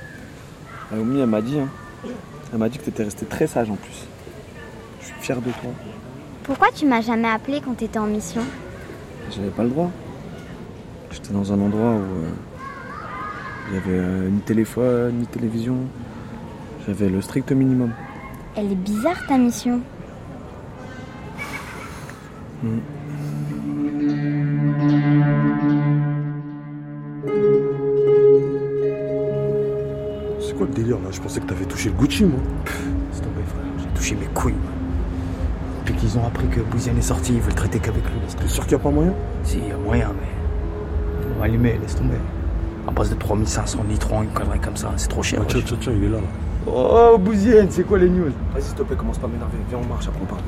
Naomi, 0.93 1.21
elle 1.21 1.27
m'a 1.27 1.40
dit, 1.40 1.59
hein. 1.59 1.69
Elle 2.53 2.59
m'a 2.59 2.69
dit 2.69 2.79
que 2.79 2.85
t'étais 2.85 3.05
resté 3.05 3.27
très 3.27 3.47
sage 3.47 3.71
en 3.71 3.77
plus. 3.77 4.07
Je 5.01 5.07
suis 5.07 5.14
fier 5.21 5.37
de 5.40 5.51
toi. 5.51 5.71
Pourquoi 6.43 6.69
tu 6.75 6.87
m'as 6.87 7.01
jamais 7.01 7.29
appelé 7.29 7.61
quand 7.64 7.75
t'étais 7.75 7.99
en 7.99 8.07
mission? 8.07 8.43
J'avais 9.31 9.51
pas 9.51 9.62
le 9.62 9.71
droit. 9.71 9.90
J'étais 11.12 11.33
dans 11.33 11.53
un 11.53 11.61
endroit 11.61 11.93
où 11.93 11.95
euh, 11.95 12.31
il 13.69 13.75
y 13.75 13.77
avait 13.77 13.99
euh, 13.99 14.29
ni 14.29 14.40
téléphone, 14.40 15.19
ni 15.19 15.27
télévision. 15.27 15.77
J'avais 16.87 17.09
le 17.09 17.21
strict 17.21 17.53
minimum. 17.53 17.93
Elle 18.57 18.73
est 18.73 18.77
bizarre 18.77 19.25
ta 19.29 19.38
mission. 19.38 19.81
Mm. 22.62 22.79
C'est 30.40 30.57
quoi 30.57 30.66
le 30.66 30.75
délire 30.75 30.97
là? 30.97 31.11
Je 31.12 31.21
pensais 31.21 31.40
que 31.40 31.47
t'avais 31.47 31.64
touché 31.66 31.90
le 31.90 31.95
Gucci, 31.95 32.25
moi. 32.25 32.40
C'est 33.12 33.21
tombé, 33.23 33.43
frère. 33.47 33.64
J'ai 33.79 33.99
touché 33.99 34.14
mes 34.16 34.27
couilles. 34.27 34.55
Depuis 35.90 36.07
qu'ils 36.07 36.18
ont 36.20 36.24
appris 36.26 36.46
que 36.46 36.61
Bouziane 36.61 36.98
est 36.98 37.03
sorti, 37.03 37.33
ils 37.35 37.40
veulent 37.40 37.53
traiter 37.55 37.81
qu'avec 37.81 38.05
lui. 38.05 38.20
T'es 38.40 38.46
sûr 38.46 38.64
qu'il 38.64 38.76
n'y 38.76 38.81
a 38.81 38.85
pas 38.85 38.90
moyen? 38.92 39.12
Si, 39.42 39.59
il 39.59 39.68
y 39.68 39.72
a 39.72 39.76
moyen, 39.76 40.11
mais. 40.20 40.29
On 41.35 41.38
va 41.40 41.46
allumer, 41.46 41.81
laisse 41.83 41.96
tomber. 41.96 42.14
À 42.87 42.92
base 42.92 43.11
de 43.11 43.16
3500 43.16 43.81
litrons, 43.88 44.22
une 44.22 44.29
connerie 44.29 44.61
comme 44.61 44.76
ça, 44.76 44.92
c'est 44.96 45.09
trop 45.09 45.24
cher. 45.24 45.40
Ah, 45.42 45.46
Tiens, 45.48 45.62
tiens, 45.66 45.76
tiens, 45.81 45.92
il 45.96 46.05
est 46.05 46.09
là. 46.09 46.18
là. 46.18 46.72
Oh, 46.72 47.18
Bouziane, 47.18 47.66
c'est 47.70 47.83
quoi 47.83 47.98
les 47.98 48.09
news? 48.09 48.31
Vas-y, 48.55 48.62
s'il 48.62 48.74
te 48.76 48.83
plaît, 48.85 48.94
commence 48.94 49.18
pas 49.18 49.26
à 49.26 49.31
m'énerver. 49.31 49.57
Viens, 49.68 49.79
on 49.85 49.88
marche, 49.88 50.07
après 50.07 50.20
on 50.22 50.26
parle. 50.26 50.42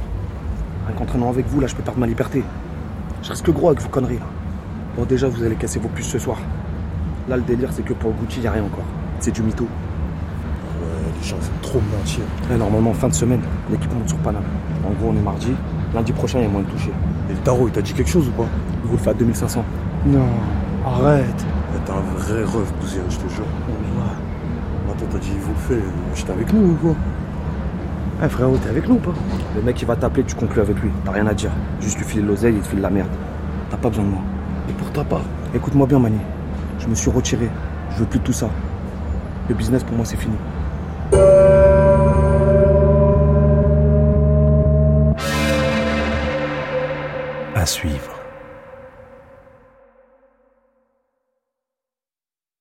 Rien 0.87 0.97
qu'entraînant 0.97 1.31
avec 1.31 1.47
vous, 1.49 1.61
là, 1.61 1.67
je 1.67 1.75
peux 1.75 1.83
perdre 1.83 1.99
ma 1.99 2.07
liberté. 2.07 2.45
Je 3.25 3.29
reste 3.31 3.43
que 3.45 3.51
gros 3.51 3.67
avec 3.71 3.81
vos 3.81 3.89
conneries, 3.89 4.19
là. 4.19 4.27
Bon, 4.97 5.05
déjà, 5.07 5.27
vous 5.27 5.43
allez 5.43 5.57
casser 5.57 5.81
vos 5.81 5.89
puces 5.89 6.07
ce 6.07 6.21
soir. 6.21 6.39
Là, 7.29 7.37
le 7.37 7.43
délire, 7.43 7.71
c'est 7.73 7.83
que 7.83 7.95
pour 7.95 8.13
Gucci, 8.13 8.43
y 8.43 8.47
a 8.47 8.53
rien 8.53 8.63
encore. 8.63 8.85
C'est 9.19 9.33
du 9.33 9.43
mytho. 9.43 9.67
Ouais, 11.23 11.29
gens, 11.29 11.37
c'est 11.41 11.63
trop 11.63 11.81
mentir. 11.97 12.21
Normalement, 12.59 12.93
fin 12.93 13.09
de 13.09 13.15
semaine, 13.15 13.41
l'équipe 13.71 13.93
monte 13.95 14.09
sur 14.09 14.19
Paname. 14.19 14.43
En 14.85 14.91
gros, 14.91 15.13
on 15.13 15.17
est 15.17 15.23
mardi. 15.23 15.53
Lundi 15.95 16.13
prochain, 16.13 16.41
il 16.41 16.45
y 16.45 16.47
a 16.47 16.49
moins 16.49 16.63
de 16.63 16.67
toucher. 16.67 16.91
Et 17.31 17.35
le 17.35 17.39
tarot, 17.39 17.69
il 17.69 17.73
t'a 17.73 17.81
dit 17.81 17.93
quelque 17.93 18.11
chose 18.11 18.27
ou 18.29 18.33
pas? 18.33 18.49
Il 18.83 18.89
vous 18.89 18.97
le 18.97 19.03
fait 19.03 19.11
à 19.11 19.15
2500. 19.15 19.65
Non, 20.07 20.21
arrête. 20.85 21.47
T'es 21.85 21.93
un 21.93 22.19
vrai 22.19 22.43
ref, 22.45 22.73
Bouziane, 22.81 23.05
je 23.09 23.17
te 23.19 23.29
jure. 23.29 23.45
Attends, 24.91 25.07
t'as 25.11 25.19
dit, 25.19 25.31
il 25.33 25.41
vous 25.41 25.53
le 25.53 25.77
fait. 25.77 25.85
J'étais 26.15 26.33
avec 26.33 26.53
nous 26.53 26.73
ou 26.73 26.75
quoi? 26.75 26.95
Eh 28.25 28.29
frérot, 28.29 28.57
t'es 28.57 28.71
avec 28.71 28.89
nous 28.89 28.97
ou 28.97 28.99
pas? 28.99 29.15
Le 29.55 29.63
mec, 29.63 29.81
il 29.81 29.87
va 29.87 29.97
t'appeler, 29.97 30.25
tu 30.25 30.35
conclus 30.35 30.61
avec 30.61 30.81
lui. 30.81 30.91
T'as 31.05 31.13
rien 31.13 31.27
à 31.27 31.35
dire. 31.35 31.51
Juste 31.81 31.99
lui 31.99 32.05
filer 32.05 32.23
l'oseille, 32.23 32.55
il 32.57 32.63
te 32.63 32.69
file 32.69 32.81
la 32.81 32.91
merde. 32.91 33.11
T'as 33.71 33.77
pas 33.77 33.89
besoin 33.89 34.05
de 34.05 34.11
moi. 34.11 34.23
Et 34.69 34.73
pour 34.73 34.91
ta 34.91 35.05
part? 35.05 35.23
Écoute-moi 35.55 35.87
bien, 35.87 35.99
Mani. 35.99 36.19
Je 36.81 36.89
me 36.89 36.95
suis 36.95 37.11
retiré. 37.11 37.49
Je 37.91 38.01
veux 38.01 38.07
plus 38.07 38.19
de 38.19 38.25
tout 38.25 38.33
ça. 38.33 38.49
Le 39.49 39.55
business, 39.55 39.85
pour 39.85 39.97
moi, 39.97 40.05
c'est 40.05 40.17
fini. 40.17 40.35
À 47.55 47.67
suivre. 47.67 48.12